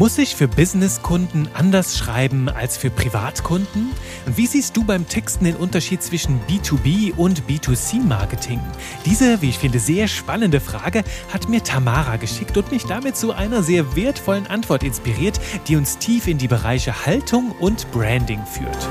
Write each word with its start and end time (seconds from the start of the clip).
Muss 0.00 0.16
ich 0.16 0.34
für 0.34 0.48
Businesskunden 0.48 1.50
anders 1.52 1.98
schreiben 1.98 2.48
als 2.48 2.78
für 2.78 2.88
Privatkunden? 2.88 3.90
Und 4.24 4.36
wie 4.38 4.46
siehst 4.46 4.74
du 4.74 4.82
beim 4.82 5.06
Texten 5.06 5.44
den 5.44 5.56
Unterschied 5.56 6.02
zwischen 6.02 6.40
B2B 6.48 7.14
und 7.14 7.42
B2C-Marketing? 7.42 8.60
Diese, 9.04 9.42
wie 9.42 9.50
ich 9.50 9.58
finde, 9.58 9.78
sehr 9.78 10.08
spannende 10.08 10.58
Frage 10.58 11.04
hat 11.30 11.50
mir 11.50 11.62
Tamara 11.62 12.16
geschickt 12.16 12.56
und 12.56 12.70
mich 12.70 12.86
damit 12.86 13.18
zu 13.18 13.32
einer 13.32 13.62
sehr 13.62 13.94
wertvollen 13.94 14.46
Antwort 14.46 14.84
inspiriert, 14.84 15.38
die 15.68 15.76
uns 15.76 15.98
tief 15.98 16.26
in 16.26 16.38
die 16.38 16.48
Bereiche 16.48 17.04
Haltung 17.04 17.52
und 17.60 17.90
Branding 17.92 18.40
führt. 18.46 18.88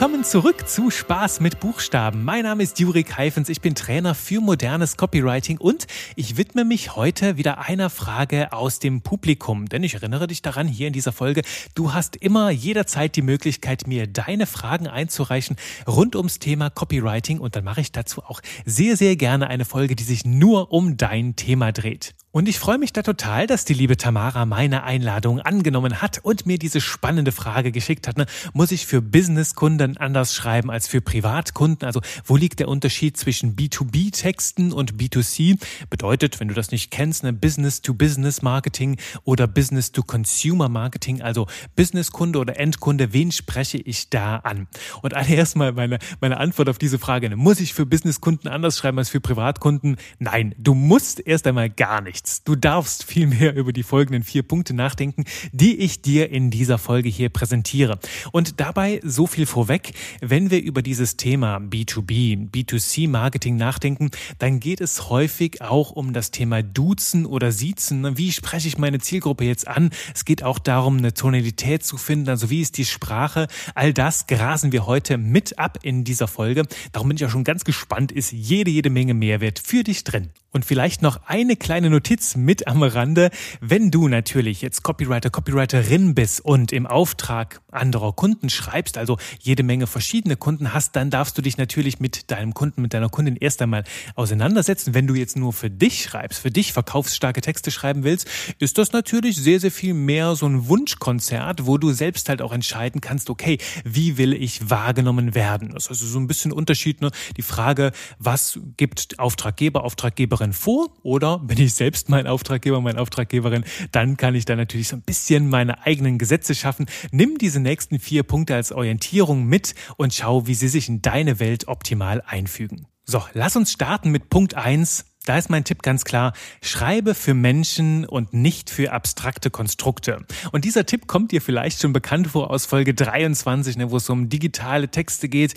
Willkommen 0.00 0.24
zurück 0.24 0.66
zu 0.66 0.90
Spaß 0.90 1.40
mit 1.40 1.60
Buchstaben. 1.60 2.24
Mein 2.24 2.44
Name 2.44 2.62
ist 2.62 2.80
Jurik 2.80 3.18
Heifens, 3.18 3.50
ich 3.50 3.60
bin 3.60 3.74
Trainer 3.74 4.14
für 4.14 4.40
modernes 4.40 4.96
Copywriting 4.96 5.58
und 5.58 5.86
ich 6.16 6.38
widme 6.38 6.64
mich 6.64 6.96
heute 6.96 7.36
wieder 7.36 7.58
einer 7.58 7.90
Frage 7.90 8.54
aus 8.54 8.78
dem 8.78 9.02
Publikum. 9.02 9.66
Denn 9.66 9.84
ich 9.84 9.92
erinnere 9.92 10.26
dich 10.26 10.40
daran, 10.40 10.66
hier 10.68 10.86
in 10.86 10.94
dieser 10.94 11.12
Folge, 11.12 11.42
du 11.74 11.92
hast 11.92 12.16
immer 12.16 12.48
jederzeit 12.48 13.14
die 13.14 13.20
Möglichkeit, 13.20 13.86
mir 13.86 14.06
deine 14.06 14.46
Fragen 14.46 14.86
einzureichen 14.86 15.56
rund 15.86 16.16
ums 16.16 16.38
Thema 16.38 16.70
Copywriting 16.70 17.38
und 17.38 17.54
dann 17.54 17.64
mache 17.64 17.82
ich 17.82 17.92
dazu 17.92 18.22
auch 18.22 18.40
sehr, 18.64 18.96
sehr 18.96 19.16
gerne 19.16 19.48
eine 19.48 19.66
Folge, 19.66 19.96
die 19.96 20.04
sich 20.04 20.24
nur 20.24 20.72
um 20.72 20.96
dein 20.96 21.36
Thema 21.36 21.72
dreht. 21.72 22.14
Und 22.32 22.48
ich 22.48 22.60
freue 22.60 22.78
mich 22.78 22.92
da 22.92 23.02
total, 23.02 23.48
dass 23.48 23.64
die 23.64 23.74
liebe 23.74 23.96
Tamara 23.96 24.46
meine 24.46 24.84
Einladung 24.84 25.40
angenommen 25.40 26.00
hat 26.00 26.20
und 26.22 26.46
mir 26.46 26.60
diese 26.60 26.80
spannende 26.80 27.32
Frage 27.32 27.72
geschickt 27.72 28.06
hat. 28.06 28.18
Ne? 28.18 28.26
Muss 28.52 28.70
ich 28.70 28.86
für 28.86 29.02
Businesskunden 29.02 29.96
anders 29.96 30.36
schreiben 30.36 30.70
als 30.70 30.86
für 30.86 31.00
Privatkunden? 31.00 31.84
Also 31.84 32.00
wo 32.24 32.36
liegt 32.36 32.60
der 32.60 32.68
Unterschied 32.68 33.16
zwischen 33.16 33.56
B2B-Texten 33.56 34.72
und 34.72 34.92
B2C? 34.92 35.58
Bedeutet, 35.90 36.38
wenn 36.38 36.46
du 36.46 36.54
das 36.54 36.70
nicht 36.70 36.92
kennst, 36.92 37.24
ne, 37.24 37.32
Business-to-Business-Marketing 37.32 38.98
oder 39.24 39.48
Business-to-Consumer-Marketing, 39.48 41.22
also 41.22 41.48
Businesskunde 41.74 42.38
oder 42.38 42.60
Endkunde, 42.60 43.12
wen 43.12 43.32
spreche 43.32 43.78
ich 43.78 44.08
da 44.08 44.36
an? 44.36 44.68
Und 45.02 45.14
allererst 45.14 45.56
mal 45.56 45.72
meine, 45.72 45.98
meine 46.20 46.36
Antwort 46.36 46.68
auf 46.68 46.78
diese 46.78 47.00
Frage. 47.00 47.28
Ne? 47.28 47.34
Muss 47.34 47.58
ich 47.58 47.74
für 47.74 47.86
Businesskunden 47.86 48.48
anders 48.48 48.78
schreiben 48.78 48.98
als 48.98 49.08
für 49.08 49.20
Privatkunden? 49.20 49.96
Nein, 50.20 50.54
du 50.58 50.74
musst 50.74 51.26
erst 51.26 51.48
einmal 51.48 51.70
gar 51.70 52.00
nicht 52.00 52.19
nichts. 52.20 52.44
Du 52.44 52.54
darfst 52.54 53.04
vielmehr 53.04 53.54
über 53.54 53.72
die 53.72 53.82
folgenden 53.82 54.22
vier 54.22 54.42
Punkte 54.42 54.74
nachdenken, 54.74 55.24
die 55.52 55.78
ich 55.78 56.02
dir 56.02 56.30
in 56.30 56.50
dieser 56.50 56.78
Folge 56.78 57.08
hier 57.08 57.28
präsentiere. 57.30 57.98
Und 58.32 58.60
dabei 58.60 59.00
so 59.02 59.26
viel 59.26 59.46
vorweg, 59.46 59.92
wenn 60.20 60.50
wir 60.50 60.62
über 60.62 60.82
dieses 60.82 61.16
Thema 61.16 61.56
B2B, 61.58 62.50
B2C 62.50 63.08
Marketing 63.08 63.56
nachdenken, 63.56 64.10
dann 64.38 64.60
geht 64.60 64.80
es 64.80 65.08
häufig 65.08 65.62
auch 65.62 65.90
um 65.90 66.12
das 66.12 66.30
Thema 66.30 66.62
Duzen 66.62 67.26
oder 67.26 67.52
Siezen. 67.52 68.16
Wie 68.16 68.32
spreche 68.32 68.68
ich 68.68 68.78
meine 68.78 68.98
Zielgruppe 68.98 69.44
jetzt 69.44 69.66
an? 69.66 69.90
Es 70.14 70.24
geht 70.24 70.42
auch 70.42 70.58
darum, 70.58 70.98
eine 70.98 71.14
Tonalität 71.14 71.84
zu 71.84 71.96
finden. 71.96 72.28
Also 72.28 72.50
wie 72.50 72.60
ist 72.60 72.76
die 72.76 72.84
Sprache? 72.84 73.48
All 73.74 73.92
das 73.92 74.26
grasen 74.26 74.72
wir 74.72 74.86
heute 74.86 75.16
mit 75.18 75.58
ab 75.58 75.78
in 75.82 76.04
dieser 76.04 76.28
Folge. 76.28 76.64
Darum 76.92 77.08
bin 77.08 77.16
ich 77.16 77.24
auch 77.24 77.30
schon 77.30 77.44
ganz 77.44 77.64
gespannt, 77.64 78.12
ist 78.12 78.32
jede, 78.32 78.70
jede 78.70 78.90
Menge 78.90 79.14
Mehrwert 79.14 79.58
für 79.58 79.84
dich 79.84 80.04
drin. 80.04 80.30
Und 80.52 80.64
vielleicht 80.64 81.00
noch 81.00 81.20
eine 81.26 81.54
kleine 81.54 81.90
Notiz 81.90 82.09
mit 82.36 82.66
am 82.66 82.82
Rande. 82.82 83.30
Wenn 83.60 83.92
du 83.92 84.08
natürlich 84.08 84.62
jetzt 84.62 84.82
Copywriter, 84.82 85.30
Copywriterin 85.30 86.14
bist 86.14 86.44
und 86.44 86.72
im 86.72 86.86
Auftrag 86.86 87.60
anderer 87.70 88.12
Kunden 88.12 88.50
schreibst, 88.50 88.98
also 88.98 89.16
jede 89.38 89.62
Menge 89.62 89.86
verschiedene 89.86 90.36
Kunden 90.36 90.74
hast, 90.74 90.96
dann 90.96 91.10
darfst 91.10 91.38
du 91.38 91.42
dich 91.42 91.56
natürlich 91.56 92.00
mit 92.00 92.32
deinem 92.32 92.52
Kunden, 92.52 92.82
mit 92.82 92.94
deiner 92.94 93.10
Kundin 93.10 93.36
erst 93.36 93.62
einmal 93.62 93.84
auseinandersetzen. 94.16 94.92
Wenn 94.92 95.06
du 95.06 95.14
jetzt 95.14 95.36
nur 95.36 95.52
für 95.52 95.70
dich 95.70 96.02
schreibst, 96.02 96.40
für 96.40 96.50
dich 96.50 96.72
verkaufsstarke 96.72 97.40
Texte 97.42 97.70
schreiben 97.70 98.02
willst, 98.02 98.28
ist 98.58 98.78
das 98.78 98.92
natürlich 98.92 99.36
sehr, 99.36 99.60
sehr 99.60 99.70
viel 99.70 99.94
mehr 99.94 100.34
so 100.34 100.46
ein 100.46 100.66
Wunschkonzert, 100.66 101.66
wo 101.66 101.78
du 101.78 101.92
selbst 101.92 102.28
halt 102.28 102.42
auch 102.42 102.52
entscheiden 102.52 103.00
kannst, 103.00 103.30
okay, 103.30 103.58
wie 103.84 104.18
will 104.18 104.32
ich 104.32 104.68
wahrgenommen 104.68 105.36
werden? 105.36 105.70
Das 105.74 105.84
ist 105.84 105.90
also 105.90 106.06
so 106.06 106.18
ein 106.18 106.26
bisschen 106.26 106.50
Unterschied, 106.50 107.00
ne? 107.00 107.10
Die 107.36 107.42
Frage, 107.42 107.92
was 108.18 108.58
gibt 108.76 109.18
Auftraggeber, 109.20 109.84
Auftraggeberin 109.84 110.52
vor 110.52 110.88
oder 111.02 111.38
bin 111.38 111.58
ich 111.58 111.74
selbst 111.74 111.99
mein 112.08 112.26
Auftraggeber, 112.26 112.80
meine 112.80 113.00
Auftraggeberin, 113.00 113.64
dann 113.92 114.16
kann 114.16 114.34
ich 114.34 114.44
da 114.44 114.56
natürlich 114.56 114.88
so 114.88 114.96
ein 114.96 115.02
bisschen 115.02 115.48
meine 115.48 115.86
eigenen 115.86 116.18
Gesetze 116.18 116.54
schaffen. 116.54 116.86
Nimm 117.10 117.38
diese 117.38 117.60
nächsten 117.60 117.98
vier 117.98 118.22
Punkte 118.22 118.54
als 118.54 118.72
Orientierung 118.72 119.44
mit 119.44 119.74
und 119.96 120.14
schau, 120.14 120.46
wie 120.46 120.54
sie 120.54 120.68
sich 120.68 120.88
in 120.88 121.02
deine 121.02 121.40
Welt 121.40 121.68
optimal 121.68 122.22
einfügen. 122.26 122.86
So, 123.04 123.22
lass 123.32 123.56
uns 123.56 123.72
starten 123.72 124.10
mit 124.10 124.30
Punkt 124.30 124.54
eins. 124.54 125.04
Da 125.26 125.36
ist 125.36 125.50
mein 125.50 125.64
Tipp 125.64 125.82
ganz 125.82 126.04
klar, 126.04 126.32
schreibe 126.62 127.14
für 127.14 127.34
Menschen 127.34 128.06
und 128.06 128.32
nicht 128.32 128.70
für 128.70 128.92
abstrakte 128.92 129.50
Konstrukte. 129.50 130.24
Und 130.50 130.64
dieser 130.64 130.86
Tipp 130.86 131.06
kommt 131.06 131.30
dir 131.30 131.42
vielleicht 131.42 131.80
schon 131.80 131.92
bekannt 131.92 132.28
vor 132.28 132.50
aus 132.50 132.66
Folge 132.66 132.94
23, 132.94 133.76
ne, 133.76 133.90
wo 133.90 133.98
es 133.98 134.08
um 134.08 134.28
digitale 134.28 134.88
Texte 134.88 135.28
geht. 135.28 135.54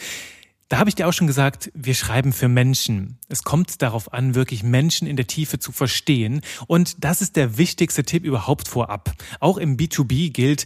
Da 0.73 0.79
habe 0.79 0.89
ich 0.89 0.95
dir 0.95 1.07
auch 1.07 1.13
schon 1.13 1.28
gesagt, 1.28 1.72
wir 1.75 1.94
schreiben 1.94 2.34
für 2.34 2.47
Menschen. 2.47 3.19
Es 3.29 3.44
kommt 3.44 3.84
darauf 3.84 4.11
an, 4.11 4.34
wirklich 4.34 4.63
Menschen 4.63 5.07
in 5.07 5.16
der 5.16 5.28
Tiefe 5.28 5.59
zu 5.59 5.72
verstehen. 5.72 6.41
Und 6.66 7.03
das 7.03 7.22
ist 7.22 7.35
der 7.35 7.59
wichtigste 7.59 8.03
Tipp 8.03 8.23
überhaupt 8.23 8.67
vorab. 8.67 9.12
Auch 9.39 9.59
im 9.59 9.78
B2B 9.78 10.31
gilt, 10.31 10.66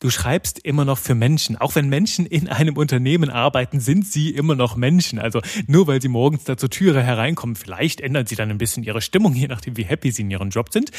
Du 0.00 0.10
schreibst 0.10 0.58
immer 0.58 0.84
noch 0.84 0.98
für 0.98 1.14
Menschen. 1.14 1.56
Auch 1.56 1.76
wenn 1.76 1.88
Menschen 1.88 2.26
in 2.26 2.48
einem 2.48 2.76
Unternehmen 2.76 3.30
arbeiten, 3.30 3.80
sind 3.80 4.06
sie 4.06 4.30
immer 4.30 4.54
noch 4.54 4.76
Menschen. 4.76 5.18
Also 5.18 5.40
nur 5.66 5.86
weil 5.86 6.02
sie 6.02 6.08
morgens 6.08 6.44
da 6.44 6.56
zur 6.56 6.68
Türe 6.68 7.02
hereinkommen, 7.02 7.56
vielleicht 7.56 8.00
ändern 8.00 8.26
sie 8.26 8.34
dann 8.34 8.50
ein 8.50 8.58
bisschen 8.58 8.82
ihre 8.82 9.00
Stimmung, 9.00 9.34
je 9.34 9.46
nachdem, 9.46 9.76
wie 9.76 9.84
happy 9.84 10.10
sie 10.10 10.22
in 10.22 10.30
ihrem 10.30 10.50
Job 10.50 10.72
sind. 10.72 10.90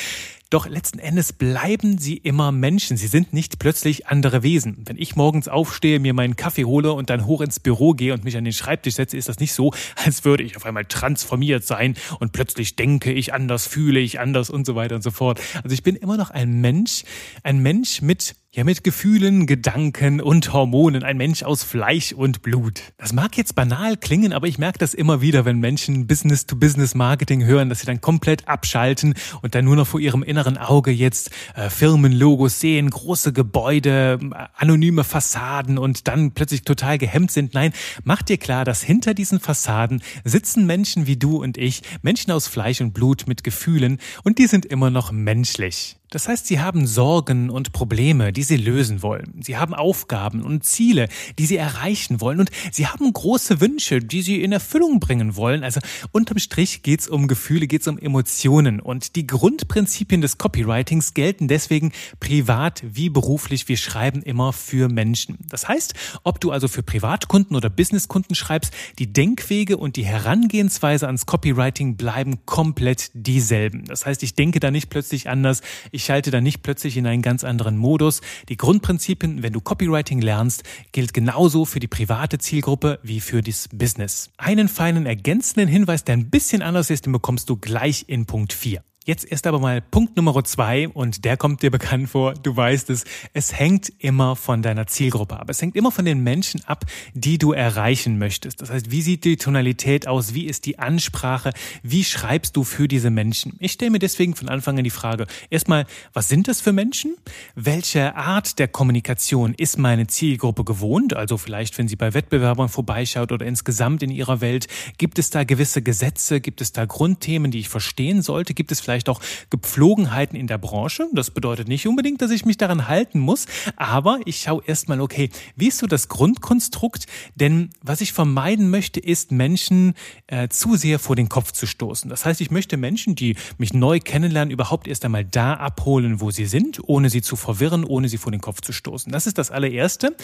Doch 0.49 0.67
letzten 0.67 0.99
Endes 0.99 1.33
bleiben 1.33 1.97
sie 1.97 2.17
immer 2.17 2.51
Menschen. 2.51 2.97
Sie 2.97 3.07
sind 3.07 3.33
nicht 3.33 3.59
plötzlich 3.59 4.07
andere 4.07 4.43
Wesen. 4.43 4.83
Wenn 4.85 4.97
ich 4.97 5.15
morgens 5.15 5.47
aufstehe, 5.47 5.99
mir 5.99 6.13
meinen 6.13 6.35
Kaffee 6.35 6.65
hole 6.65 6.93
und 6.93 7.09
dann 7.09 7.25
hoch 7.25 7.41
ins 7.41 7.59
Büro 7.59 7.93
gehe 7.93 8.13
und 8.13 8.23
mich 8.23 8.37
an 8.37 8.43
den 8.43 8.53
Schreibtisch 8.53 8.95
setze, 8.95 9.17
ist 9.17 9.27
das 9.27 9.39
nicht 9.39 9.53
so, 9.53 9.73
als 10.03 10.23
würde 10.23 10.43
ich 10.43 10.55
auf 10.55 10.65
einmal 10.65 10.85
transformiert 10.85 11.65
sein 11.65 11.95
und 12.19 12.31
plötzlich 12.31 12.75
denke 12.75 13.11
ich 13.11 13.33
anders, 13.33 13.67
fühle 13.67 13.99
ich 13.99 14.19
anders 14.19 14.49
und 14.49 14.65
so 14.65 14.75
weiter 14.75 14.95
und 14.95 15.01
so 15.01 15.11
fort. 15.11 15.41
Also 15.63 15.73
ich 15.73 15.83
bin 15.83 15.95
immer 15.95 16.15
noch 16.15 16.29
ein 16.29 16.61
Mensch, 16.61 17.03
ein 17.43 17.59
Mensch 17.59 18.01
mit 18.01 18.35
ja, 18.55 18.63
mit 18.63 18.85
Gefühlen, 18.85 19.47
Gedanken 19.47 20.21
und 20.21 20.53
Hormonen, 20.53 21.03
ein 21.03 21.17
Mensch 21.17 21.43
aus 21.43 21.61
Fleisch 21.61 22.13
und 22.13 22.41
Blut. 22.41 22.81
Das 22.97 23.11
mag 23.11 23.35
jetzt 23.35 23.53
banal 23.53 23.97
klingen, 23.97 24.31
aber 24.31 24.47
ich 24.47 24.57
merke 24.57 24.79
das 24.79 24.93
immer 24.93 25.19
wieder, 25.19 25.43
wenn 25.43 25.59
Menschen 25.59 26.07
Business-to-Business-Marketing 26.07 27.43
hören, 27.43 27.67
dass 27.67 27.81
sie 27.81 27.85
dann 27.85 27.99
komplett 27.99 28.47
abschalten 28.47 29.15
und 29.41 29.55
dann 29.55 29.65
nur 29.65 29.75
noch 29.75 29.87
vor 29.87 29.99
ihrem 29.99 30.23
inneren 30.23 30.57
Auge 30.57 30.91
jetzt 30.91 31.31
äh, 31.55 31.69
Firmenlogos 31.69 32.61
sehen, 32.61 32.89
große 32.89 33.33
Gebäude, 33.33 34.19
anonyme 34.55 35.03
Fassaden 35.03 35.77
und 35.77 36.07
dann 36.07 36.31
plötzlich 36.31 36.61
total 36.61 36.97
gehemmt 36.97 37.31
sind. 37.31 37.53
Nein, 37.53 37.73
mach 38.05 38.21
dir 38.21 38.37
klar, 38.37 38.63
dass 38.63 38.81
hinter 38.81 39.13
diesen 39.13 39.41
Fassaden 39.41 40.01
sitzen 40.23 40.65
Menschen 40.65 41.07
wie 41.07 41.17
du 41.17 41.43
und 41.43 41.57
ich, 41.57 41.81
Menschen 42.03 42.31
aus 42.31 42.47
Fleisch 42.47 42.79
und 42.79 42.93
Blut 42.93 43.27
mit 43.27 43.43
Gefühlen 43.43 43.99
und 44.23 44.37
die 44.37 44.47
sind 44.47 44.65
immer 44.65 44.91
noch 44.91 45.11
menschlich. 45.11 45.97
Das 46.09 46.27
heißt, 46.27 46.47
sie 46.47 46.59
haben 46.59 46.87
Sorgen 46.87 47.49
und 47.49 47.71
Probleme, 47.71 48.31
die 48.31 48.43
sie 48.43 48.57
lösen 48.57 49.01
wollen. 49.01 49.41
Sie 49.41 49.57
haben 49.57 49.73
Aufgaben 49.73 50.43
und 50.43 50.63
Ziele, 50.63 51.07
die 51.39 51.45
sie 51.45 51.57
erreichen 51.57 52.21
wollen. 52.21 52.39
Und 52.39 52.51
sie 52.71 52.87
haben 52.87 53.11
große 53.11 53.59
Wünsche, 53.59 53.99
die 53.99 54.21
sie 54.21 54.41
in 54.41 54.51
Erfüllung 54.51 54.99
bringen 54.99 55.35
wollen. 55.35 55.63
Also 55.63 55.79
unterm 56.11 56.39
Strich 56.39 56.83
geht's 56.83 57.07
um 57.07 57.27
Gefühle, 57.27 57.67
geht's 57.67 57.87
um 57.87 57.97
Emotionen. 57.97 58.79
Und 58.79 59.15
die 59.15 59.27
Grundprinzipien 59.27 60.21
des 60.21 60.37
Copywritings 60.37 61.13
gelten 61.13 61.47
deswegen 61.47 61.91
privat 62.19 62.83
wie 62.85 63.09
beruflich. 63.09 63.67
Wir 63.67 63.77
schreiben 63.77 64.21
immer 64.21 64.53
für 64.53 64.89
Menschen. 64.89 65.37
Das 65.49 65.67
heißt, 65.67 65.93
ob 66.23 66.39
du 66.39 66.51
also 66.51 66.67
für 66.67 66.83
Privatkunden 66.83 67.55
oder 67.55 67.69
Businesskunden 67.69 68.35
schreibst, 68.35 68.73
die 68.99 69.11
Denkwege 69.11 69.77
und 69.77 69.95
die 69.95 70.05
Herangehensweise 70.05 71.07
ans 71.07 71.25
Copywriting 71.25 71.97
bleiben 71.97 72.45
komplett 72.45 73.09
dieselben. 73.13 73.85
Das 73.85 74.05
heißt, 74.05 74.23
ich 74.23 74.35
denke 74.35 74.59
da 74.59 74.71
nicht 74.71 74.89
plötzlich 74.89 75.29
anders. 75.29 75.61
Ich 75.95 76.03
schalte 76.03 76.29
da 76.29 76.41
nicht 76.41 76.61
plötzlich 76.61 76.97
in 76.97 77.07
einen 77.07 77.21
ganz 77.21 77.45
anderen 77.45 77.77
Modus. 77.77 78.19
Die 78.49 78.57
Grundprinzipien, 78.57 79.43
wenn 79.43 79.53
du 79.53 79.61
Copywriting 79.61 80.19
lernst, 80.19 80.63
gilt 80.91 81.13
genauso 81.13 81.63
für 81.63 81.79
die 81.79 81.87
private 81.87 82.37
Zielgruppe 82.37 82.99
wie 83.01 83.21
für 83.21 83.41
das 83.41 83.69
Business. 83.71 84.29
Einen 84.35 84.67
feinen 84.67 85.05
ergänzenden 85.05 85.69
Hinweis, 85.69 86.03
der 86.03 86.17
ein 86.17 86.29
bisschen 86.29 86.61
anders 86.61 86.89
ist, 86.89 87.05
den 87.05 87.13
bekommst 87.13 87.49
du 87.49 87.55
gleich 87.55 88.03
in 88.09 88.25
Punkt 88.25 88.51
4. 88.51 88.83
Jetzt 89.07 89.31
erst 89.31 89.45
aber 89.45 89.59
mal 89.59 89.81
Punkt 89.81 90.17
Nummer 90.17 90.43
zwei 90.45 90.89
und 90.89 91.25
der 91.25 91.37
kommt 91.37 91.61
dir 91.61 91.69
bekannt 91.69 92.09
vor. 92.09 92.33
Du 92.33 92.57
weißt 92.57 92.89
es. 92.89 93.03
Es 93.33 93.53
hängt 93.53 93.93
immer 93.99 94.35
von 94.35 94.63
deiner 94.63 94.87
Zielgruppe 94.87 95.39
ab. 95.39 95.47
Es 95.47 95.61
hängt 95.61 95.75
immer 95.75 95.91
von 95.91 96.05
den 96.05 96.23
Menschen 96.23 96.65
ab, 96.65 96.85
die 97.13 97.37
du 97.37 97.51
erreichen 97.51 98.17
möchtest. 98.17 98.61
Das 98.61 98.71
heißt, 98.71 98.89
wie 98.89 99.03
sieht 99.03 99.23
die 99.23 99.37
Tonalität 99.37 100.07
aus? 100.07 100.33
Wie 100.33 100.45
ist 100.47 100.65
die 100.65 100.79
Ansprache? 100.79 101.51
Wie 101.83 102.03
schreibst 102.03 102.57
du 102.57 102.63
für 102.63 102.87
diese 102.87 103.11
Menschen? 103.11 103.53
Ich 103.59 103.73
stelle 103.73 103.91
mir 103.91 103.99
deswegen 103.99 104.33
von 104.33 104.49
Anfang 104.49 104.79
an 104.79 104.83
die 104.83 104.89
Frage. 104.89 105.27
Erstmal, 105.51 105.85
was 106.13 106.27
sind 106.27 106.47
das 106.47 106.59
für 106.59 106.73
Menschen? 106.73 107.15
Welche 107.53 108.15
Art 108.15 108.57
der 108.57 108.67
Kommunikation 108.67 109.53
ist 109.53 109.77
meine 109.77 110.07
Zielgruppe 110.07 110.63
gewohnt? 110.63 111.15
Also 111.15 111.37
vielleicht, 111.37 111.77
wenn 111.77 111.87
sie 111.87 111.95
bei 111.95 112.15
Wettbewerbern 112.15 112.69
vorbeischaut 112.69 113.31
oder 113.31 113.45
insgesamt 113.45 114.01
in 114.01 114.09
ihrer 114.09 114.41
Welt. 114.41 114.65
Gibt 114.97 115.19
es 115.19 115.29
da 115.29 115.43
gewisse 115.43 115.83
Gesetze? 115.83 116.41
Gibt 116.41 116.59
es 116.59 116.71
da 116.71 116.85
Grundthemen, 116.85 117.51
die 117.51 117.59
ich 117.59 117.69
verstehen 117.69 118.23
sollte? 118.23 118.55
Gibt 118.55 118.71
es 118.71 118.81
vielleicht 118.81 118.94
vielleicht 118.95 119.09
auch 119.09 119.19
Gepflogenheiten 119.49 120.37
in 120.37 120.47
der 120.47 120.57
Branche. 120.57 121.07
Das 121.11 121.31
bedeutet 121.31 121.67
nicht 121.67 121.85
unbedingt, 121.85 122.21
dass 122.21 122.31
ich 122.31 122.45
mich 122.45 122.55
daran 122.55 122.87
halten 122.87 123.19
muss, 123.19 123.45
aber 123.75 124.19
ich 124.25 124.39
schaue 124.39 124.63
erstmal, 124.65 125.01
okay, 125.01 125.29
wie 125.57 125.67
ist 125.67 125.79
so 125.79 125.87
das 125.87 126.07
Grundkonstrukt? 126.07 127.07
Denn 127.35 127.71
was 127.81 127.99
ich 127.99 128.13
vermeiden 128.13 128.69
möchte, 128.69 129.01
ist 129.01 129.33
Menschen 129.33 129.95
äh, 130.27 130.47
zu 130.47 130.77
sehr 130.77 130.99
vor 130.99 131.17
den 131.17 131.27
Kopf 131.27 131.51
zu 131.51 131.67
stoßen. 131.67 132.09
Das 132.09 132.25
heißt, 132.25 132.39
ich 132.39 132.51
möchte 132.51 132.77
Menschen, 132.77 133.15
die 133.15 133.35
mich 133.57 133.73
neu 133.73 133.99
kennenlernen, 133.99 134.51
überhaupt 134.51 134.87
erst 134.87 135.03
einmal 135.03 135.25
da 135.25 135.55
abholen, 135.55 136.21
wo 136.21 136.31
sie 136.31 136.45
sind, 136.45 136.79
ohne 136.87 137.09
sie 137.09 137.21
zu 137.21 137.35
verwirren, 137.35 137.83
ohne 137.83 138.07
sie 138.07 138.17
vor 138.17 138.31
den 138.31 138.41
Kopf 138.41 138.61
zu 138.61 138.71
stoßen. 138.71 139.11
Das 139.11 139.27
ist 139.27 139.37
das 139.37 139.51
allererste, 139.51 140.15